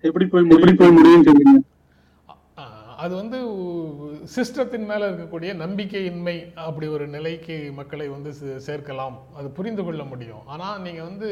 [0.00, 1.24] எப்படி போய் எப்படி போய் முடியும்
[3.04, 3.38] அது வந்து
[4.34, 6.34] சிஸ்டத்தின் மேல இருக்கக்கூடிய நம்பிக்கையின்மை
[6.66, 8.30] அப்படி ஒரு நிலைக்கு மக்களை வந்து
[8.66, 9.16] சேர்க்கலாம்.
[9.38, 10.42] அது புரிந்து கொள்ள முடியும்.
[10.52, 11.28] ஆனா நீங்க வந்து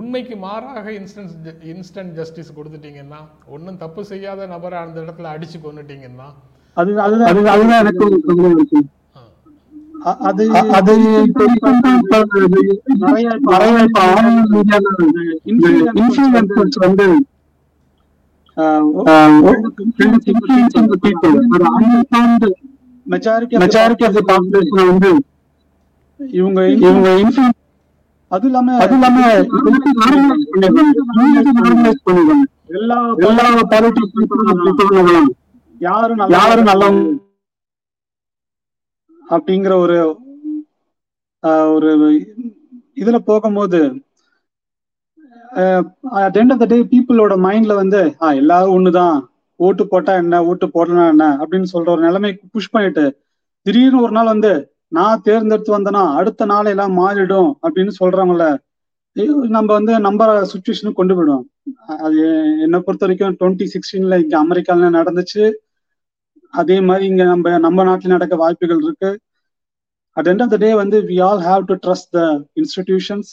[0.00, 3.20] உண்மைக்கு மாறாக இன்ஸ்டன்ட் இன்ஸ்டன்ட் ஜஸ்டிஸ் கொடுத்துட்டீங்கன்னா
[3.56, 6.28] ஒண்ணும் தப்பு செய்யாத நபரை அந்த இடத்துல அடிச்சு கொன்னுட்டீங்கன்னா
[6.76, 8.04] அது அதுதான் எனக்கு
[13.04, 13.72] நிறைய நிறைய
[16.68, 17.06] வந்து
[23.06, 25.10] மெஜாரிட்டி ஆஃப் தி பாப்புலேஷன் வந்து
[26.20, 27.08] இவங்க இவங்க
[28.30, 29.18] அது இல்லாம அது இல்லாம
[32.78, 34.16] எல்லா எல்லா பாலிட்டிக்ஸ்
[35.80, 36.88] யாரும் யாரும் நல்லா
[39.26, 39.96] அப்படிங்கிற ஒரு
[41.74, 41.90] ஒரு
[42.96, 43.80] இதுல போகும்போது
[46.22, 49.16] at end of the day பீப்புளோட மைண்ட்ல வந்து ஆ எல்லாரும் ஒண்ணுதான்.
[49.60, 50.44] ஓட்டு போட்டா என்ன?
[50.44, 51.24] ஓட்டு போடலாம் என்ன?
[51.42, 53.04] அப்படின்னு சொல்ற ஒரு நிலைமைக்கு புஷ் பண்ணிட்டு
[53.66, 54.50] திடீர்னு ஒரு நாள் வந்து
[54.88, 57.50] நான் தேர்ந்தெடுத்து வந்தேனா அடுத்த நாள் எல்லாம் மாறிடும்.
[57.66, 58.46] அப்படின்னு சொல்றாங்கல்ல
[59.56, 61.46] நம்ம வந்து நம்ப சுச்சுவேஷனுக்கு கொண்டு போயிடுவோம்.
[62.04, 62.18] அது
[62.64, 65.44] என்னை பொறுத்த வரைக்கும் டுவெண்ட்டி சிக்ஸ்டீன்ல இங்க அமெரிக்கால நடந்துச்சு.
[66.54, 69.10] அதே மாதிரி இங்க நம்ம நம்ம நாட்டில் நடக்க வாய்ப்புகள் இருக்கு.
[70.16, 72.22] At end of the day வந்து we all have to trust the
[72.60, 73.30] institutions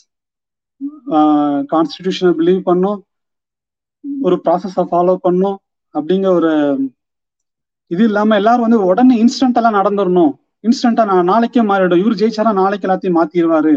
[1.74, 3.00] கான்ஸ்டிடியூஷனை believe பண்ணும்.
[4.28, 5.58] ஒரு ப்ராசஸை ஃபாலோ பண்ணும்.
[5.96, 6.54] அப்படிங்கிற ஒரு
[7.92, 10.34] இது இல்லாம எல்லாரும் வந்து உடனே இன்ஸ்டன்ட் எல்லாம் நடந்துடணும்
[10.68, 12.02] இன்ஸ்டன்டா நான் நாளைக்கே மாறிடும்.
[12.04, 12.52] இவர் ஜெயிச்சாரா?
[12.62, 13.74] நாளைக்கு எல்லாத்தையும் மாத்திடுவாரு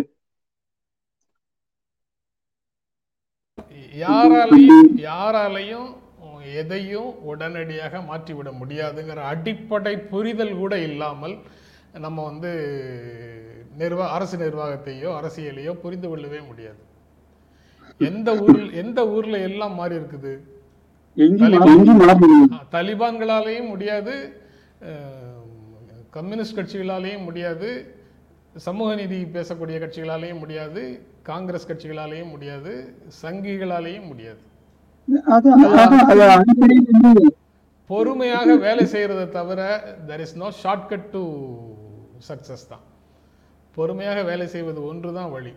[4.03, 5.89] யாராலையும் யாராலையும்
[6.61, 11.35] எதையும் உடனடியாக மாற்றிவிட முடியாதுங்கிற அடிப்படை புரிதல் கூட இல்லாமல்
[12.05, 12.51] நம்ம வந்து
[13.81, 16.81] நிர்வாக அரசு நிர்வாகத்தையோ அரசியலையோ புரிந்து கொள்ளவே முடியாது.
[18.07, 20.33] எந்த ஊரில் எந்த ஊர்ல எல்லாம் மாறி இருக்குது?
[22.77, 24.15] தலிபான்களாலேயும் முடியாது
[26.17, 27.69] கம்யூனிஸ்ட் கட்சிகளாலேயும் முடியாது
[28.67, 30.83] சமூக நீதி பேசக்கூடிய கட்சிகளாலேயும் முடியாது
[31.31, 32.73] காங்கிரஸ் கட்சிகளாலேயும் முடியாது
[33.23, 34.41] சங்கிகளாலேயும் முடியாது.
[37.91, 39.61] பொறுமையாக வேலை செய்யறதை தவிர
[40.09, 41.23] there is no shortcut to
[42.29, 42.85] success தான்.
[43.77, 45.53] பொறுமையாக வேலை செய்வது ஒன்று தான் வழி.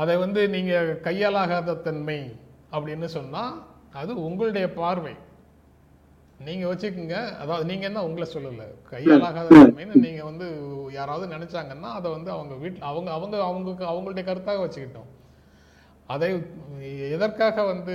[0.00, 0.74] அதை வந்து நீங்க
[1.06, 2.20] கையாலாகாத தன்மை
[2.74, 3.42] அப்படின்னு சொன்னா
[4.00, 5.14] அது உங்களுடைய பார்வை.
[6.46, 7.18] நீங்க வச்சுக்கோங்க.
[7.42, 8.64] அதாவது நீங்க என்ன உங்களை சொல்லல.
[8.92, 10.46] கையாலாகாத தன்மைன்னு நீங்க வந்து
[10.96, 15.10] யாராவது நினைச்சாங்கன்னா அதை வந்து அவங்க வீட்டில் அவங்க அவங்க அவங்க அவங்களுடைய கருத்தாக வச்சுக்கிட்டோம்.
[16.14, 16.28] அதை
[17.14, 17.94] எதற்காக வந்து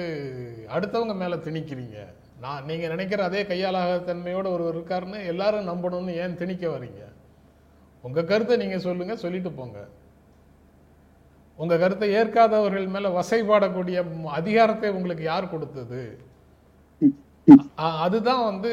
[0.76, 2.00] அடுத்தவங்க மேல திணிக்கிறீங்க?
[2.44, 7.04] நான் நீங்க நினைக்கிற அதே கையாலாகாத தன்மையோட ஒருவர் இருக்காருன்னு எல்லாரும் நம்பணும்னு ஏன் திணிக்க வர்றீங்க
[8.04, 9.80] உங்க கருத்தை நீங்க சொல்லுங்க சொல்லிட்டு போங்க.
[11.62, 13.98] உங்கள் கருத்தை ஏற்காதவர்கள் மேல வசைபாடக்கூடிய
[14.40, 16.02] அதிகாரத்தை உங்களுக்கு யார் கொடுத்தது?
[18.06, 18.72] அதுதான் வந்து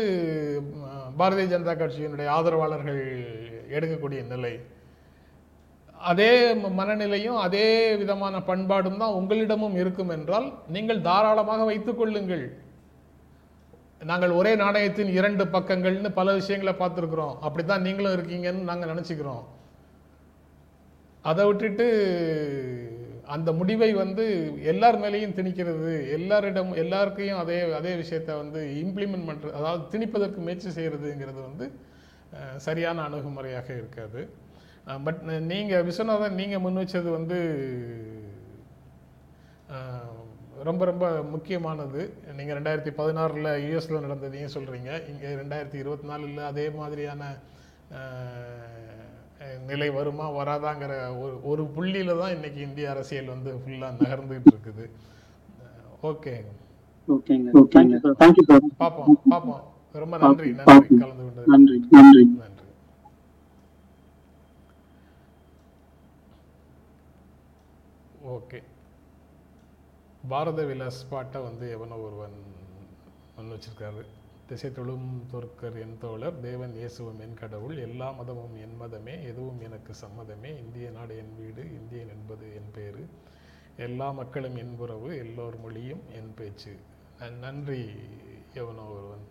[1.20, 3.03] பாரதிய ஜனதா கட்சியினுடைய ஆதரவாளர்கள்
[3.76, 4.55] எடுக்கக்கூடிய நிலை.
[6.11, 6.32] அதே
[6.78, 7.68] மனநிலையும் அதே
[8.03, 12.47] விதமான பண்பாடும் தான் உங்களிடமும் இருக்கும் என்றால் நீங்கள் தாராளமாக வைத்துக் கொள்ளுங்கள்.
[14.11, 17.36] நாங்கள் ஒரே நாணயத்தின் இரண்டு பக்கங்கள்னு பல விஷயங்களை பார்த்துருக்குறோம்.
[17.47, 19.43] அப்படித்தான் நீங்களும் இருக்கீங்கன்னு நாங்கள் நினச்சிக்கிறோம்.
[21.31, 21.87] அதை விட்டுட்டு
[23.37, 24.25] அந்த முடிவை வந்து
[24.73, 31.41] எல்லார் மேலேயும் திணிக்கிறது எல்லாரிடம் எல்லாருக்கையும் அதே அதே விஷயத்தை வந்து இம்ப்ளிமெண்ட் பண்ணுறது அதாவது திணிப்பதற்கு முயற்சி செய்கிறதுங்கிறது
[31.49, 31.66] வந்து
[32.66, 34.21] சரியான அணுகுமுறையாக இருக்காது.
[35.07, 37.39] பட் நீங்கள் விஸ்வநாதன் நீங்கள் முன் வச்சது வந்து
[40.69, 42.01] ரொம்ப ரொம்ப முக்கியமானது.
[42.39, 47.23] நீங்கள் ரெண்டாயிரத்தி பதினாறில் யூஎஸில் நடந்ததையும் சொல்கிறீங்க இங்கே ரெண்டாயிரத்தி இருபத்தி நாலில் அதே மாதிரியான
[49.67, 54.91] நிலை வருமா வராதாங்கிற ஒரு ஒரு புள்ளியில தான் இன்னைக்கு இந்திய அரசியல் வந்து ஃபுல்லாக நகர்ந்துகிட்டு இருக்குது.
[56.03, 56.45] ஓகே.
[58.79, 60.51] பார்ப்போம் பார்ப்போம் ரொம்ப நன்றி.
[60.51, 60.97] நன்றி.
[60.97, 61.47] கலந்து கொண்டது.
[61.47, 61.85] நன்றி.
[61.91, 62.25] நன்றி.
[62.25, 62.67] நன்றி.
[68.25, 68.63] ஓகே.
[70.29, 72.37] பாரத விலாஸ் பாட்டை வந்து எவனோ ஒருவன்
[73.39, 74.05] வச்சிருக்காரு.
[74.51, 79.92] திசை தொழும் தொற்கர் என் தோழர் தேவன் இயேசுவும் என் கடவுள் எல்லா மதமும் என் மதமே எதுவும் எனக்கு
[80.03, 83.01] சம்மதமே இந்திய நாடு என் வீடு இந்தியன் என்பது என் பேர்
[83.86, 86.72] எல்லா மக்களும் என் உறவு எல்லோர் மொழியும் என் பேச்சு.
[87.42, 87.82] நன்றி
[88.55, 89.26] எவனோ ஒருவன்.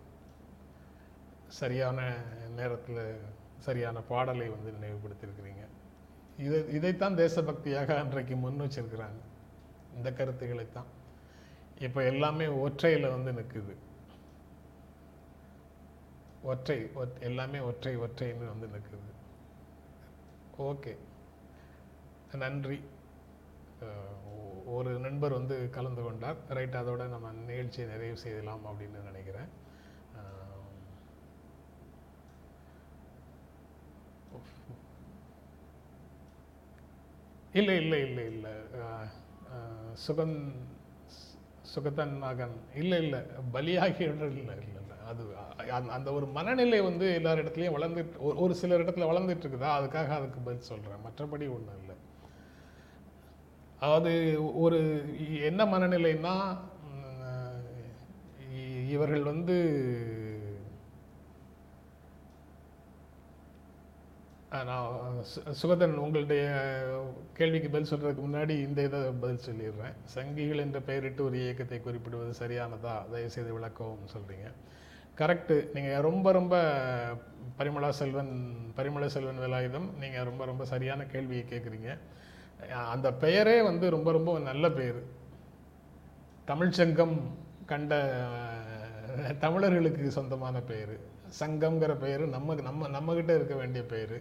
[1.58, 1.98] சரியான
[2.56, 3.02] நேரத்தில்
[3.66, 5.66] சரியான பாடலை வந்து நினைவுபடுத்தியிருக்கிறீங்க.
[6.46, 9.20] இதை இதைத்தான் தேசபக்தியாக அன்றைக்கு முன் வச்சிருக்கிறாங்க.
[9.96, 10.90] இந்த கருத்துக்களைத்தான்.
[11.88, 13.76] இப்போ எல்லாமே ஒற்றையில் வந்து நிற்குது
[16.48, 16.90] ஒற்றை
[17.20, 19.16] எல்லாமே ஒற்றை ஒற்றைன்னு வந்து நிற்குது.
[20.58, 20.96] ஓகே.
[22.36, 22.84] நன்றி.
[24.26, 26.36] ஒ- ஒரு நண்பர் வந்து கலந்து கொண்டார்.
[26.48, 29.66] ரைட் அதோட நம்ம நிகழ்ச்சியை நிறைவு செய்யலாம் அப்படின்னு நினைக்கிறேன்.
[37.52, 38.50] இல்லை இல்லை இல்லை இல்லை.
[40.08, 40.52] சுகன்
[41.74, 42.60] சுகத்தன் மகன்.
[42.74, 43.20] இல்லை இல்லை.
[43.52, 44.77] பலியாகியவர்கள் இல்லை இல்லை.
[45.08, 45.24] அது
[45.70, 50.08] அந்த- அந்த ஒரு மனநிலை வந்து எல்லார் இடத்துலையும் வளர்ந்துட்டு ஒரு- ஒரு சில இடத்துல வளர்ந்துட்டு இருக்குதா அதுக்காக
[50.08, 51.94] அதுக்கு பதில் சொல்கிறேன் மற்றபடி ஒன்றும் இல்லை.
[53.80, 54.78] அதாவது ஒரு
[55.44, 56.56] என்ன மனநிலைன்னா
[58.54, 59.56] இ- இவர்கள் வந்து
[64.50, 66.46] நான் சு- சுகதன் உங்களுடைய
[67.32, 69.94] கேள்விக்கு பதில் சொல்றதுக்கு முன்னாடி இந்த இதை பதில் சொல்லிடுறேன்.
[70.14, 73.10] சங்கிகள் என்ற பெயரிட்டு ஒரு இயக்கத்தை குறிப்பிடுவது சரியானதா?
[73.10, 74.52] தயவுசெய்து விளக்கவும் சொல்றீங்க.
[75.20, 76.54] கரெக்டு நீங்கள் ரொம்ப ரொம்ப
[77.58, 78.32] பரிமளா செல்வன்
[78.76, 81.90] பரிமள செல்வன் வேலாயுதம் நீங்கள் ரொம்ப ரொம்ப சரியான கேள்வியை கேட்குறீங்க.
[82.92, 85.00] அந்த பெயரே வந்து ரொம்ப ரொம்ப நல்ல பெயர்
[86.50, 87.16] தமிழ்ச்சங்கம்
[87.66, 87.92] கண்ட
[89.38, 90.94] தமிழர்களுக்கு சொந்தமான பெயர்
[91.40, 94.16] சங்கம்ங்கிற பெயர் நம்ம நம்ம நம்மகிட்ட இருக்க வேண்டிய பெயர்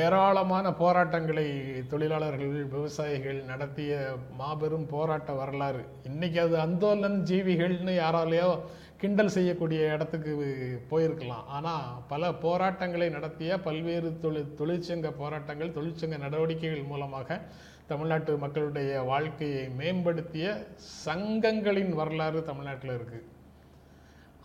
[0.00, 1.46] ஏராளமான போராட்டங்களை
[1.88, 3.92] தொழிலாளர்கள் விவசாயிகள் நடத்திய
[4.38, 5.82] மாபெரும் போராட்ட வரலாறு.
[6.10, 8.50] இன்றைக்கி அது அந்தோலன் ஜீவிகள்னு யாராலேயோ
[9.04, 10.32] கிண்டல் செய்யக்கூடிய இடத்துக்கு
[10.90, 11.46] போயிருக்கலாம்.
[11.56, 17.38] ஆனால் பல போராட்டங்களை நடத்திய பல்வேறு தொழில் தொழிற்சங்க போராட்டங்கள் தொழிற்சங்க நடவடிக்கைகள் மூலமாக
[17.90, 20.46] தமிழ்நாட்டு மக்களுடைய வாழ்க்கையை மேம்படுத்திய
[21.06, 23.26] சங்கங்களின் வரலாறு தமிழ்நாட்டில் இருக்குது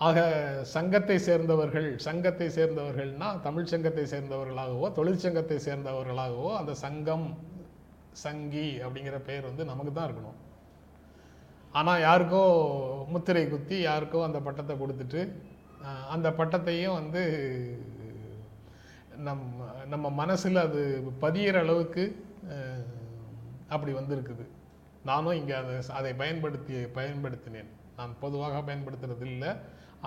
[0.08, 0.20] ஆக
[0.74, 7.26] சங்கத்தை சேர்ந்தவர்கள் சங்கத்தை சேர்ந்தவர்கள்னா தமிழ் சங்கத்தை சேர்ந்தவர்களாகவோ தொழிற்சங்கத்தை சேர்ந்தவர்களாகவோ அந்த சங்கம்
[8.26, 10.39] சங்கி அப்படிங்கிற பெயர் வந்து நமக்கு தான் இருக்கணும்.
[11.78, 12.44] ஆனால் யாருக்கோ
[13.14, 15.22] முத்திரை குத்தி யாருக்கோ அந்த பட்டத்தை கொடுத்துட்டு
[16.14, 17.22] அந்த பட்டத்தையும் வந்து
[19.28, 19.44] நம்
[19.94, 20.82] நம்ம மனசில் அது
[21.24, 22.04] பதியிற அளவுக்கு
[23.76, 24.46] அப்படி வந்திருக்குது.
[25.10, 27.70] நானும் இங்கே அதை அதை பயன்படுத்தி பயன்படுத்தினேன்.
[27.98, 29.52] நான் பொதுவாக பயன்படுத்துறது இல்லை.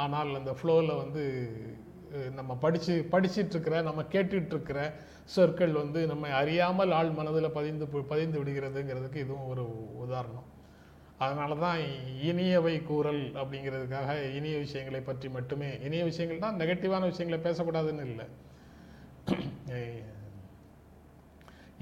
[0.03, 1.23] ஆனால் அந்த ஃப்ளோவில் வந்து
[2.39, 4.79] நம்ம படித்து படிச்சிட்ருக்கிற நம்ம கேட்டுட்ருக்கிற
[5.35, 9.65] சொற்கள் வந்து நம்ம அறியாமல் ஆள் மனதில் பதிந்து பதிந்து விடுகிறதுங்கிறதுக்கு இதுவும் ஒரு
[10.05, 10.49] உதாரணம்.
[11.25, 11.81] அதனால தான்
[12.29, 15.71] இனியவை கூறல் அப்படிங்கிறதுக்காக இனிய விஷயங்களை பற்றி மட்டுமே.
[15.87, 18.27] இனிய விஷயங்கள் தான் நெகட்டிவான விஷயங்களை பேசக்கூடாதுன்னு இல்லை.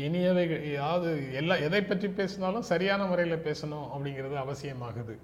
[0.07, 0.45] இனியவை
[0.84, 1.11] அதாவது
[1.41, 5.16] எல்லா எதை பற்றி பேசினாலும் சரியான முறையில் பேசணும் அப்படிங்கிறது அவசியமாகுது.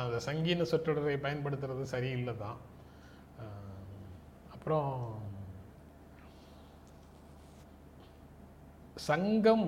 [0.00, 2.58] அந்த சங்கீன சொற்றொடரை பயன்படுத்துறது சரியில்லை தான்.
[4.54, 4.90] அப்புறம்
[9.08, 9.66] சங்கம்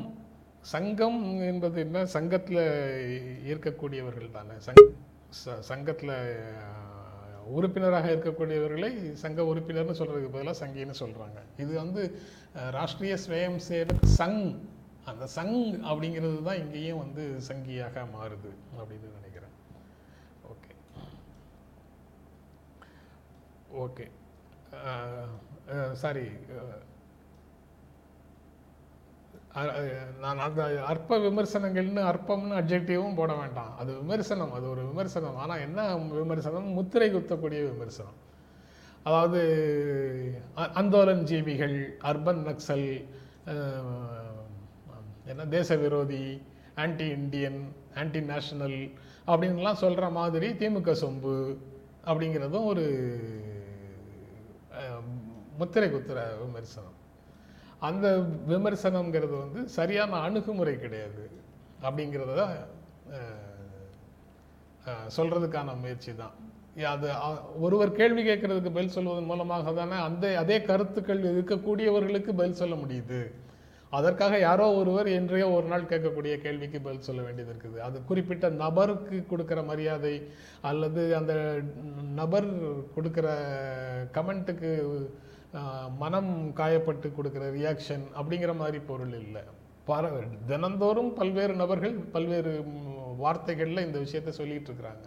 [0.65, 2.07] சங்கம் என்பது என்ன?
[2.07, 2.57] சங்கத்தில்
[3.45, 4.53] இருக்கக்கூடியவர்கள் தானே.
[4.67, 4.87] சங்
[5.45, 5.61] ச-
[7.47, 12.19] உறுப்பினராக இருக்கக்கூடியவர்களை சங்க உறுப்பினர்னு சொல்கிறதுக்கு பதிலாக சங்கின்னு சொல்கிறாங்க இது வந்து
[12.55, 14.59] ராஷ்ட்ரிய ஸ்வயம் சேவக் சங்.
[15.05, 15.57] அந்த சங்
[15.91, 19.53] அப்படிங்கிறது தான் இங்கேயும் வந்து சங்கியாக மாறுது அப்படின்னு நினைக்கிறேன்.
[20.53, 20.73] ஓகே.
[23.77, 24.07] ஓகே.
[25.93, 26.25] சாரி
[30.21, 33.79] நான் அந்த அற்ப விமர்சனங்கள்னு அற்பம்னு அப்ஜெக்டிவும் போட வேண்டாம்.
[33.79, 35.37] அது விமர்சனம் அது ஒரு விமர்சனம்.
[35.37, 36.65] ஆனால் என்ன விமர்சனம்?
[36.65, 38.13] முத்திரை குத்தக்கூடிய விமர்சனம்.
[39.03, 39.41] அதாவது
[40.59, 43.05] அ- அந்தோலன் ஜீவிகள் அர்பன் நக்சல்
[45.27, 46.43] என்ன தேச விரோதி
[46.75, 48.91] ஆன்டி இண்டியன் ஆன்டி நேஷனல்
[49.27, 51.57] அப்படின்லாம் சொல்கிற மாதிரி திமுக சொம்பு
[52.05, 53.19] அப்படிங்கிறதும் ஒரு
[55.59, 57.03] முத்திரை குத்துற விமர்சனம்.
[57.89, 58.07] அந்த
[58.53, 61.23] விமர்சனம்ங்கிறது வந்து சரியான அணுகுமுறை கிடையாது.
[61.87, 62.33] அப்படிங்கிறத
[65.17, 66.35] சொல்கிறதுக்கான முயற்சி தான்.
[66.93, 67.09] அது
[67.65, 73.21] ஒருவர் கேள்வி கேட்கறதுக்கு பதில் சொல்வதன் மூலமாக தானே அந்த அதே கருத்துக்கள் இருக்கக்கூடியவர்களுக்கு பதில் சொல்ல முடியுது.
[73.99, 77.79] அதற்காக யாரோ ஒருவர் என்றையோ ஒரு நாள் கேட்கக்கூடிய கேள்விக்கு பதில் சொல்ல வேண்டியது இருக்குது.
[77.89, 80.15] அது குறிப்பிட்ட நபருக்கு கொடுக்குற மரியாதை
[80.71, 81.35] அல்லது அந்த
[82.21, 82.49] நபர்
[82.97, 83.29] கொடுக்குற
[84.17, 84.73] கமெண்ட்டுக்கு
[86.03, 86.31] மனம்
[86.61, 89.43] காயப்பட்டு கொடுக்குற ரியாக்ஷன் அப்படிங்கிற மாதிரி பொருள் இல்லை.
[89.89, 90.11] பர
[90.51, 92.53] தினந்தோறும் பல்வேறு நபர்கள் பல்வேறு
[93.23, 95.07] வார்த்தைகளில் இந்த விஷயத்தை சொல்லிட்டு இருக்கிறாங்க.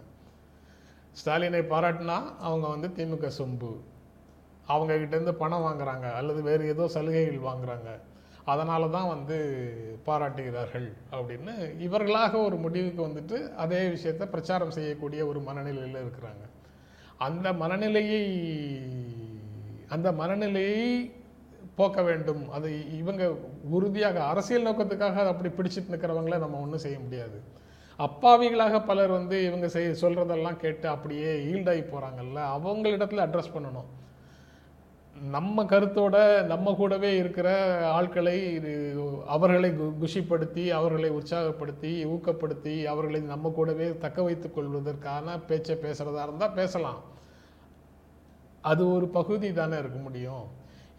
[1.20, 2.18] ஸ்டாலினை பாராட்டினா
[2.48, 3.72] அவங்க வந்து திமுக சொம்பு.
[4.74, 7.90] அவங்க பணம் வாங்குறாங்க அல்லது வேறு ஏதோ சலுகைகள் வாங்குறாங்க.
[8.52, 9.36] அதனால தான் வந்து
[10.06, 11.54] பாராட்டுகிறார்கள் அப்படின்னு
[11.86, 16.44] இவர்களாக ஒரு முடிவுக்கு வந்துட்டு அதே விஷயத்தை பிரச்சாரம் செய்யக்கூடிய ஒரு மனநிலையில் இருக்கிறாங்க.
[17.26, 18.22] அந்த மனநிலையை
[19.88, 21.12] அந்த மனநிலையை
[21.74, 22.50] போக்க வேண்டும்.
[22.50, 23.34] அது இவங்க
[23.70, 27.56] உறுதியாக அரசியல் நோக்கத்துக்காக அப்படி பிடிச்சிட்டு நிற்கிறவங்கள நம்ம ஒன்றும் செய்ய முடியாது.
[27.98, 33.84] அப்பாவிகளாக பலர் வந்து இவங்க செய் சொல்கிறதெல்லாம் கேட்டு அப்படியே ஈல்டாகி போகிறாங்கல்ல அவங்களிடத்துல அட்ரஸ் பண்ணணும்.
[35.30, 43.48] நம்ம கருத்தோட நம்ம கூடவே இருக்கிற ஆட்களை இது அவர்களை கு- குஷிப்படுத்தி அவர்களை உற்சாகப்படுத்தி ஊக்கப்படுத்தி அவர்களை நம்ம
[43.48, 47.16] கூடவே தக்க வைத்துக் கொள்வதற்கான பேச்சை பேசுகிறதா இருந்தால் பேசலாம்.
[48.70, 50.46] அது ஒரு பகுதி தானே இருக்க முடியும்.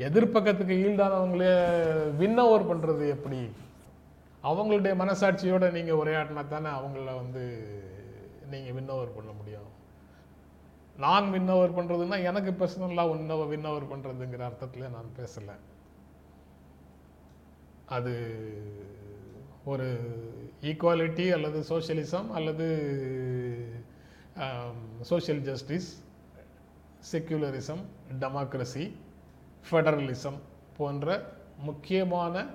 [0.08, 1.54] எதிர்ப்பக்கத்துக்கு ஈல்டானவங்களே
[2.20, 3.42] வின் ஓவர் பண்ணுறது எப்படி?
[4.50, 7.44] அவங்களுடைய மனசாட்சியோட நீங்கள் உரையாடினா தானே அவங்கள வந்து
[8.52, 9.70] நீங்கள் வின் ஓவர் பண்ண முடியும்.
[11.06, 15.52] நான் வின் ஓவர் பண்றதுன்னா எனக்கு பர்சனலாக வின் ஓவர் வின் ஓவர் பண்ணுறதுங்கிற அர்த்தத்தில் நான் பேசல.
[17.98, 18.14] அது
[19.72, 19.88] ஒரு
[20.70, 22.68] ஈக்குவாலிட்டி அல்லது சோஷியலிசம் அல்லது
[25.10, 25.90] social justice
[27.12, 27.84] secularism
[28.20, 28.86] democracy
[29.68, 30.40] federalism
[30.78, 31.08] போன்ற
[31.68, 32.46] முக்கியமான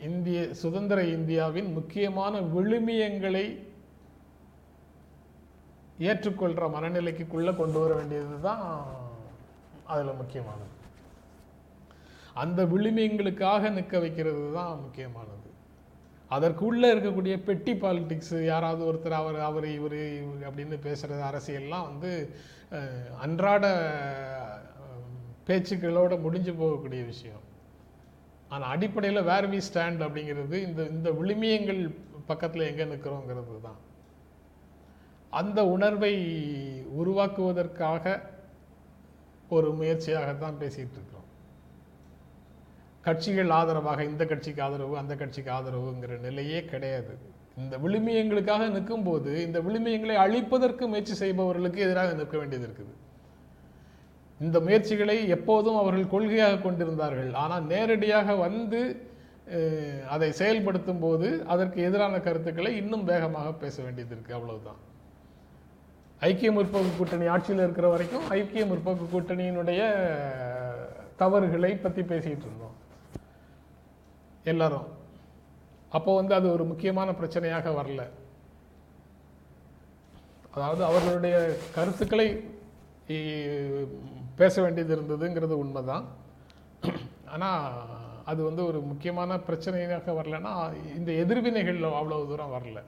[0.00, 3.44] இந்திய சுதந்திர இந்தியாவின் முக்கியமான விழுமியங்களை
[5.98, 8.64] ஏற்றுக்கொள்கிற மனநிலைக்குள்ளே கொண்டு வர வேண்டியது தான்
[9.84, 10.70] அதில் முக்கியமானது.
[12.42, 15.41] அந்த விழுமியங்களுக்காக நிற்க வைக்கிறது தான் முக்கியமானது.
[16.34, 22.10] அதற்குள்ளே இருக்கக்கூடிய பெட்டி பாலிடிக்ஸ் யாராவது ஒருத்தர் அவர் அவர் இவர் இவர் அப்படின்னு பேசுகிறது அரசியல்லாம் வந்து
[23.24, 23.64] அன்றாட
[25.48, 27.44] பேச்சுக்களோட முடிஞ்சு போகக்கூடிய விஷயம்.
[28.52, 31.80] ஆனால் அடிப்படையில் வேர் வி ஸ்டாண்ட் அப்படிங்கிறது இந்த இந்த விழுமியங்கள்
[32.30, 33.80] பக்கத்தில் எங்கே நிற்கிறோங்கிறது தான்.
[35.40, 36.14] அந்த உணர்வை
[37.00, 38.04] உருவாக்குவதற்காக
[39.56, 41.21] ஒரு முயற்சியாகத்தான் பேசிகிட்டு இருக்கிறோம்.
[43.06, 47.14] கட்சிகள் ஆதரவாக இந்த கட்சிக்கு ஆதரவு அந்த கட்சிக்கு ஆதரவுங்கிற நிலையே கிடையாது.
[47.62, 52.92] இந்த விழுமியங்களுக்காக நிற்கும்போது இந்த விழுமியங்களை அழிப்பதற்கு முயற்சி செய்பவர்களுக்கு எதிராக நிற்க வேண்டியது இருக்குது.
[54.40, 57.32] இந்த முயற்சிகளை எப்போதும் அவர்கள் கொள்கையாக கொண்டிருந்தார்கள்.
[57.42, 58.80] ஆனால் நேரடியாக வந்து
[60.14, 64.80] அதை செயல்படுத்தும் போது அதற்கு எதிரான கருத்துக்களை இன்னும் வேகமாக பேச வேண்டியது இருக்குது அவ்வளவுதான்.
[66.28, 69.80] ஐக்கிய முற்போக்கு கூட்டணி ஆட்சியில் இருக்கிற வரைக்கும் ஐக்கிய முற்போக்கு கூட்டணியினுடைய
[71.22, 72.71] தவறுகளை பற்றி பேசிகிட்டு இருந்தோம்.
[74.50, 74.86] எல்லாரும்.
[75.96, 78.02] அப்போ வந்து அது ஒரு முக்கியமான பிரச்சனையாக வரல.
[80.54, 81.36] அதாவது அவர்களுடைய
[81.76, 82.26] கருத்துக்களை
[84.40, 86.06] பேச வேண்டியது இருந்ததுங்கிறது உண்மைதான்.
[87.34, 87.66] ஆனால்
[88.30, 90.52] அது வந்து ஒரு முக்கியமான பிரச்சனையாக வரலன்னா
[90.98, 92.80] இந்த எதிர்வினைகள் அவ்வளவு தூரம் வரல.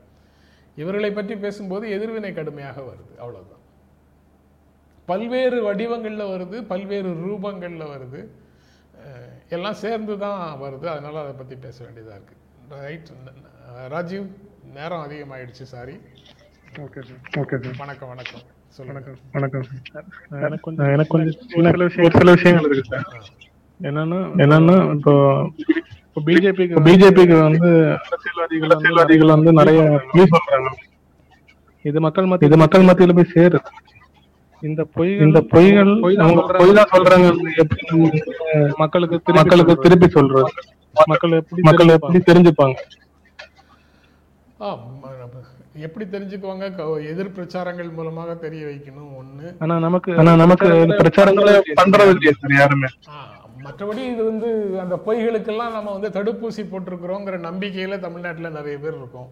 [0.82, 3.62] இவர்களை பற்றி பேசும்போது எதிர்வினை கடுமையாக வருது அவ்வளோதான்
[5.11, 8.20] பல்வேறு வடிவங்களில் வருது பல்வேறு ரூபங்களில் வருது.
[9.51, 10.86] எல்லாம் சேர்ந்து தான் வருது.
[10.92, 12.34] அதனால அதை பற்றி பேச வேண்டியதாக இருக்கு.
[12.84, 13.09] ரைட்
[13.95, 14.26] ராஜீவ்
[14.76, 15.95] நேரம் அதிகமாயிடுச்சு sorry
[16.84, 18.45] okay sir okay sir வணக்கம் வணக்கம்.
[18.76, 19.11] சொல்லுங்க.
[19.36, 20.07] வணக்கம் சார்
[20.47, 23.28] எனக்கு கொஞ்சம் எனக்கு கொஞ்சம் ஒரு சில விஷயங்கள் இருக்கு சார்
[23.80, 25.12] என்னன்னா என்னன்னா இப்போ
[26.07, 27.70] இப்போ பிஜேபிக்கு பிஜேபிக்கு வந்து
[28.07, 29.80] அரசியல்வாதிகள் அரசியல்வாதிகள் வந்து நிறைய
[30.34, 30.70] சொல்றாங்க
[31.84, 33.70] இது மக்கள் மத்திய இது மக்கள் மத்தியில போய் சேருது.
[34.69, 35.91] இந்த பொய் இந்த பொய்கள்
[36.25, 37.29] அவங்க பொய் தான் சொல்றாங்க.
[37.62, 37.83] எப்படி
[38.83, 40.51] மக்களுக்கு மக்களுக்கு திருப்பி சொல்றது?
[41.12, 42.77] மக்கள் எப்படி மக்கள் எப்படி தெரிஞ்சுப்பாங்க?
[45.87, 46.65] எப்படி தெரிஞ்சுக்குவாங்க?
[47.12, 49.09] எதிர் பிரச்சாரங்கள் மூலமாக தெரிய வைக்கணும்.
[49.21, 50.69] ஒன்று ஆனா நமக்கு ஆனா நமக்கு
[51.01, 52.91] பிரச்சாரங்களை பண்றது இல்லையா சார் யாருமே.
[53.65, 54.49] மற்றபடி இது வந்து
[54.85, 59.29] அந்த பொய்களுக்கெல்லாம் நம்ம வந்து தடுப்பூசி போட்டிருக்கிறோங்கிற நம்பிக்கையில தமிழ்நாட்டுல நிறைய பேர் இருக்கோம்.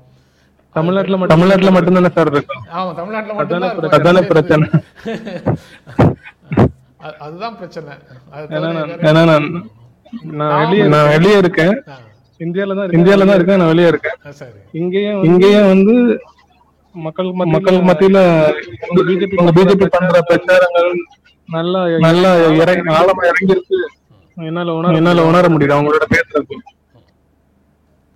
[0.77, 2.55] தமிழ்நாட்டுல மட்டும் தமிழ்நாட்டுல மட்டும்தானே சார் இருக்கு?
[2.73, 3.99] ஆமா தமிழ்நாட்டுல மட்டும்தான் பிரச்சனை.
[3.99, 4.67] அதானே பிரச்சனை.
[7.03, 7.93] அது- அதுதான் பிரச்சனை.
[9.09, 9.23] ஏன்னா
[10.41, 11.75] நான் வெளியே நான் வெளியே இருக்கேன்.
[12.41, 14.17] இந்தியால தான் இந்தியால தான் இருக்கேன் நான் வெளியே இருக்கேன்.
[14.81, 15.95] இங்கேயும் இங்கேயும் வந்து
[16.95, 18.19] மக்கள் மக்கள் மத்தியில
[18.99, 20.91] பிஜேபி பிஜேபி பண்ற பிரச்சாரங்கள்
[21.49, 23.79] நல்லா நல்லா இறங்கி ஆழமா இறங்கி இருக்கு
[24.37, 26.57] என்னால உணர என்னால உணர முடியுது அவங்களோட பேசுறது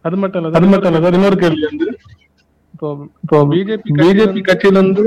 [0.04, 1.86] அது மட்டும் இல்ல அது மட்டும் இல்ல சார் இன்னொரு கேள்வி வந்து
[2.76, 2.88] இப்போ
[3.24, 5.02] இப்போ பிஜேபி பிஜேபி கட்சியில இருந்து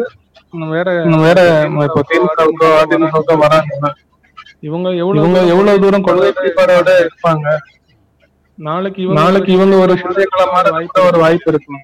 [0.72, 0.88] வேற
[1.24, 1.40] வேற
[1.86, 3.74] இப்போ திமுகவுக்கோ அதிமுகவுக்கோ வராங்க.
[4.68, 7.46] இவங்க எவ்வளவு இவங்க எவ்வளவு தூரம் கொள்கை வெளிப்பாடோட இருப்பாங்க.
[8.58, 11.78] நாளைக்கு இவங்க நாளைக்கு இவங்க ஒரு சிந்தைகளா மாற வாய்ப்பு ஒரு வாய்ப்பு இருக்கு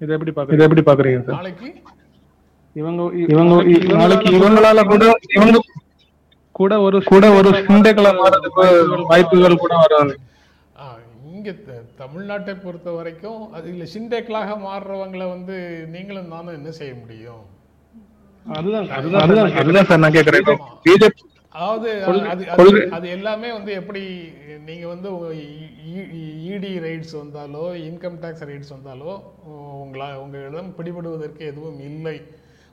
[0.00, 1.36] இதை எப்படி பாக்குறீங்க இதை எப்படி பாக்குறீங்க சார்?
[1.36, 1.68] நாளைக்கு?
[2.76, 3.54] இவங்க இவங்க
[3.94, 5.04] நாளைக்கு இவங்களால கூட
[5.36, 5.58] இவங்க
[6.54, 8.64] கூட ஒரு கூட ஒரு சிந்தைகளா மாறதுக்கு
[9.10, 10.14] வாய்ப்புகள் கூட வராது
[11.42, 15.54] இங்க த- தமிழ்நாட்டை பொறுத்த வரைக்கும் அது இல்ல சிண்டேக்களாக மாறுறவங்களை வந்து
[15.92, 17.40] நீங்களும் நானும் என்ன செய்ய முடியும்
[21.54, 21.88] அதாவது
[22.92, 24.02] அது எல்லாமே வந்து எப்படி
[24.64, 25.08] நீங்க வந்து
[26.50, 29.14] இடி ரைட்ஸ் வந்தாலோ இன்கம் டேக்ஸ் ரைட்ஸ் வந்தாலோ
[29.80, 32.16] உங்களா உங்களிடம் பிடிபடுவதற்கு எதுவும் இல்லை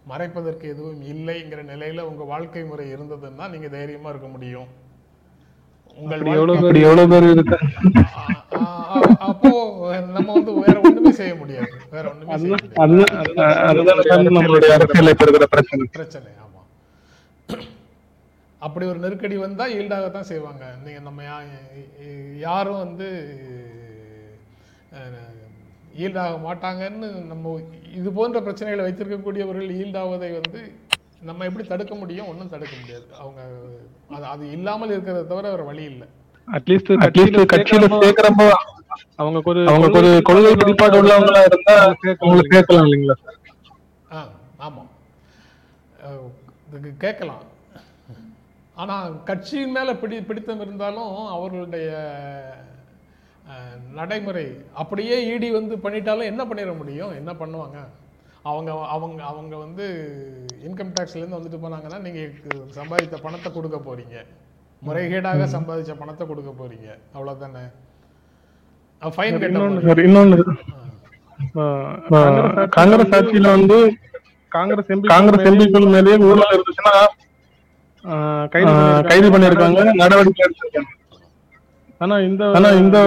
[0.07, 4.69] மறைப்பதற்கு எதுவும் இல்லைங்கிற நிலையில உங்க வாழ்க்கை முறை இருந்ததுன்னா நீங்க தைரியமா இருக்க முடியும்
[5.97, 8.38] உங்கள் எவ்வளவு பேர் எவ்வளவு பேர் இருக்கு ஆ, ஆ, அப்போ
[10.17, 11.73] நம்ம வந்து வேற ஒண்ணுமே செய்ய முடியாது.
[11.95, 12.81] வேற ஒண்ணுமே செய்ய முடியாது.
[12.83, 13.13] அதுதான்
[13.69, 15.87] அதுதான் சார் நம்மளுடைய அரசியல் இப்ப இருக்கிற பிரச்சனை.
[15.99, 16.61] பிரச்சனை ஆமா.
[18.67, 20.63] அப்படி ஒரு நெருக்கடி வந்தா ஈல்டாகத்தான் செய்வாங்க.
[20.85, 21.23] நீங்க நம்ம
[22.47, 23.07] யாரும் வந்து
[26.03, 27.53] ஈல்டாக மாட்டாங்கன்னு நம்ம
[27.99, 30.59] இது போன்ற பிரச்சனைகளை வைத்திருக்கக்கூடியவர்கள் ஈல்டாவதை வந்து
[31.29, 32.29] நம்ம எப்படி தடுக்க முடியும்?
[32.31, 33.07] ஒன்றும் தடுக்க முடியாது.
[33.21, 33.39] அவங்க
[34.15, 36.07] அது அது இல்லாமல் இருக்கிறத தவிர வேற வழி இல்லை.
[36.47, 38.47] அட்லீஸ்ட் அட்லீஸ்ட் கட்சியில சேர்க்கிறப்போ
[39.15, 41.75] அவங்க ஒரு அவங்க ஒரு கொள்கை வெளிப்பாடு உள்ளவங்களா இருந்தா
[42.21, 43.15] அவங்களுக்கு கேட்கலாம் இல்லைங்களா?
[43.23, 43.37] சார்
[44.11, 44.19] ஆ
[44.57, 44.89] ஆமாம்
[46.99, 47.43] கேட்கலாம்.
[48.75, 51.87] ஆனால் கட்சியின் மேலே பிடி பிடித்தம் இருந்தாலும் அவர்களுடைய
[53.45, 57.13] அஹ், நடைமுறை அப்படியே இடி வந்து பண்ணிட்டாலும் என்ன பண்ணிட முடியும்?
[57.13, 57.77] என்ன பண்ணுவாங்க?
[58.43, 59.85] அவங்க அவங்க அவங்க வந்து
[60.67, 62.29] இன்கம் டேக்ஸ்லேருந்து வந்துட்டு போனாங்கன்னா நீங்கள்
[62.77, 64.17] சம்பாதித்த பணத்தை கொடுக்க போறீங்க.
[64.81, 66.87] முறைகேடாக சம்பாதிச்ச பணத்தை கொடுக்க போறீங்க.
[67.13, 67.63] கட்ட
[69.01, 70.45] இன்னொன்னு
[72.67, 73.97] காங்கிரஸ் ஆட்சியில வந்து
[74.47, 77.05] காங்கிரஸ் எம்பி காங்கிரஸ் எம்பிக்கள் மேலேயே ஊழல் இருந்துச்சுன்னா
[78.47, 80.85] கைது பண்ணி- கைது பண்ணிருக்காங்க நடவடிக்கை எடுத்திருக்காங்க.
[81.97, 82.97] ஆனா இந்த ஆனா இந்த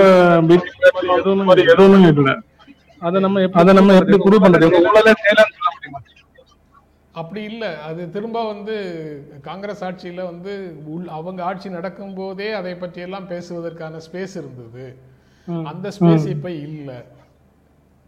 [1.00, 2.38] எதுவும் எதுவும் இல்ல.
[2.98, 4.64] அதை நம்ம அதை நம்ம எப்படி ப்ரூவ் பண்றது?
[4.64, 6.00] ஊழலே சொல்ல முடியுமா?
[7.12, 7.80] அப்படி இல்லை.
[7.80, 8.74] அது திரும்ப வந்து
[9.42, 15.10] காங்கிரஸ் ஆட்சியில் வந்து உள் அவங்க ஆட்சி நடக்கும்போதே அதை பற்றியெல்லாம் பேசுவதற்கான ஸ்பேஸ் இருந்தது.
[15.70, 16.98] அந்த ஸ்பேஸ் இப்போ இல்லை.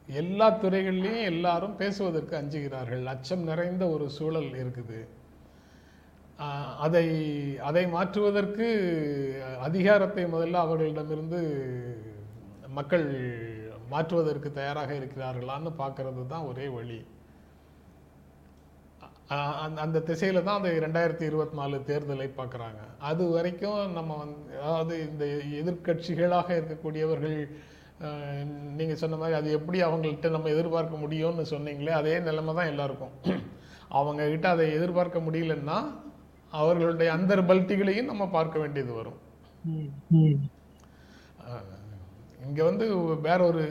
[0.09, 3.05] எல்லா துறைகள்லையும் எல்லாரும் பேசுவதற்கு அஞ்சுகிறார்கள்.
[3.13, 5.01] அச்சம் நிறைந்த ஒரு சூழல் இருக்குது.
[6.85, 7.07] அதை
[7.69, 8.67] அதை மாற்றுவதற்கு
[9.69, 11.41] அதிகாரத்தை முதல்ல அவர்களிடமிருந்து
[12.79, 13.07] மக்கள்
[13.93, 17.01] மாற்றுவதற்கு தயாராக இருக்கிறார்களான்னு பார்க்கறது தான் ஒரே வழி.
[19.31, 22.81] ஆஹ் அந்த திசையில தான் அந்த ரெண்டாயிரத்தி இருபத்தி நாலு தேர்தலை பார்க்குறாங்க.
[23.11, 25.25] அது வரைக்கும் நம்ம வந்து அதாவது இந்த
[25.61, 27.39] எதிர்க்கட்சிகளாக இருக்கக்கூடியவர்கள்
[28.07, 28.45] ஆஹ்
[28.79, 33.15] நீங்க சொன்ன மாதிரி அது எப்படி அவங்கள்ட்ட நம்ம எதிர்பார்க்க முடியும்னு சொன்னீங்களே அதே நிலைமை தான் எல்லாருக்கும்.
[33.99, 35.79] அவங்க கிட்ட அதை எதிர்பார்க்க முடியலன்னா
[36.53, 39.21] அவர்களுடைய அந்த பல்ட்டிகளையும் நம்ம பார்க்க வேண்டியது வரும்.
[42.47, 42.87] இங்க வந்து
[43.21, 43.65] வேற ஒரு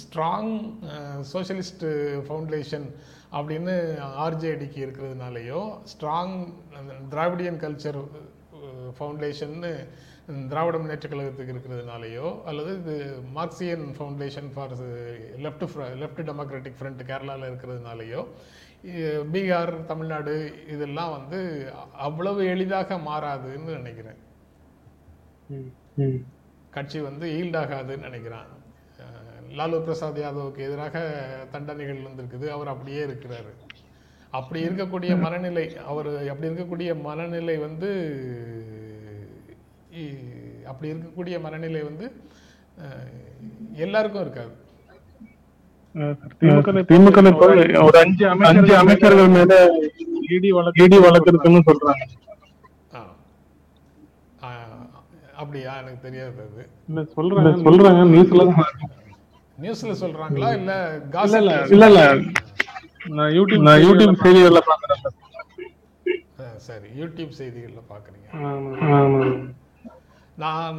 [0.00, 0.52] ஸ்ட்ராங்
[1.32, 1.84] சோஷலிஸ்ட்
[2.26, 2.86] ஃபவுண்டேஷன்
[3.32, 3.74] அப்படின்னு
[4.24, 5.60] ஆர்ஜேடிக்கு இருக்கிறதுனாலயோ
[5.92, 6.36] ஸ்ட்ராங்
[7.10, 8.00] திராவிடியன் கல்ச்சர்
[8.96, 9.70] ஃபவுண்டேஷன்னு
[10.50, 12.96] திராவிட முன்னேற்ற கழகத்துக்கு இருக்கிறதுனாலயோ அல்லது இது
[13.32, 14.74] Marxian foundation for
[15.44, 15.64] left
[16.02, 18.20] left democratic front கேரளாவில் இருக்கிறதுனாலயோ
[19.32, 20.34] பீகார் தமிழ்நாடு
[20.74, 21.40] இதெல்லாம் வந்து
[22.06, 24.20] அவ்வளவு எளிதாக மாறாதுன்னு நினைக்கிறேன்.
[26.76, 28.50] கட்சி வந்து ஈல்ட் ஆகாதுன்னு நினைக்கிறான்
[29.56, 32.48] லாலு பிரசாத் யாதவுக்கு எதிராக தண்டனைகள் வந்திருக்குது.
[32.48, 33.52] அவர் அப்படியே இருக்கிறாரு.
[34.30, 37.88] அப்படி இருக்கக்கூடிய மனநிலை அவர் அப்படி இருக்கக்கூடிய மனநிலை வந்து
[39.92, 42.12] இ- அப்படி இருக்கக்கூடிய மனநிலை வந்து
[43.74, 44.50] எல்லாருக்கும் இருக்காது.
[45.94, 49.78] திமுக ஒரு அஞ்சு அஞ்சு அமைச்சர்கள் மேல
[50.28, 52.08] இடி வழக்கு இடி வழக்கு இருக்குன்னு சொல்றாங்க.
[52.94, 53.14] ஆ.
[54.42, 54.54] ஆ,
[55.36, 55.76] அப்படியா?
[55.76, 56.68] எனக்கு தெரியாது அது.
[56.88, 57.54] இல்ல சொல்றாங்க?
[57.54, 58.08] சொல்றாங்க?
[58.08, 58.62] நியூஸ்ல
[59.58, 60.36] நியூஸ்ல சொல்றாங்களா?
[60.36, 60.74] இல்ல இல்ல
[61.14, 62.02] gossip இல்ல இல்ல இல்ல.
[63.16, 65.00] நான் யூடியூப் நான் யூடியூப் செய்திகள்ல பாக்குறேன்.
[66.66, 66.84] சார்.
[67.00, 68.28] யூடியூப் செய்திகள்ல பாக்குறீங்க.
[70.36, 70.78] நான்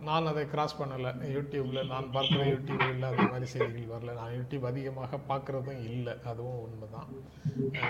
[0.00, 1.08] நான் அதை கிராஸ் பண்ணல.
[1.34, 4.14] யூடியூப்ல நான் பார்க்குற யூடியூப்ல அந்த மாதிரி செய்திகள் வரல.
[4.14, 6.14] நான் யூடியூப் அதிகமாக பார்க்கறதும் இல்லை.
[6.24, 7.10] அதுவும் உண்மைதான்.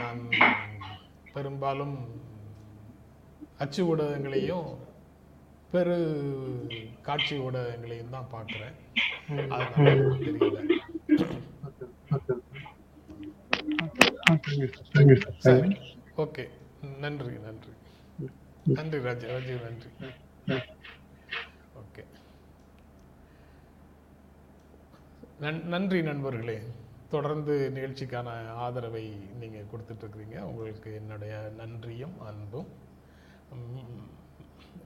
[0.01, 0.23] நான்
[1.33, 1.97] பெரும்பாலும்
[3.59, 4.67] அச்சு ஊடகங்களையும்
[5.71, 5.97] பெரு
[7.03, 8.75] காட்சி ஊடகங்களையும் தான் பார்க்குறேன்.
[9.49, 10.75] அதனால தெரியல.
[16.17, 16.49] ஓகே.
[16.99, 17.73] நன்றி நன்றி.
[18.63, 19.89] நன்றி ராஜா ராஜீவ் நன்றி.
[21.75, 22.05] ஓகே.
[25.41, 26.59] நன் நன்றி நண்பர்களே.
[27.09, 32.69] தொடர்ந்து நிகழ்ச்சிக்கான ஆதரவை நீங்கள் கொடுத்துட்ருக்கிறீங்க உங்களுக்கு என்னுடைய நன்றியும் அன்பும்.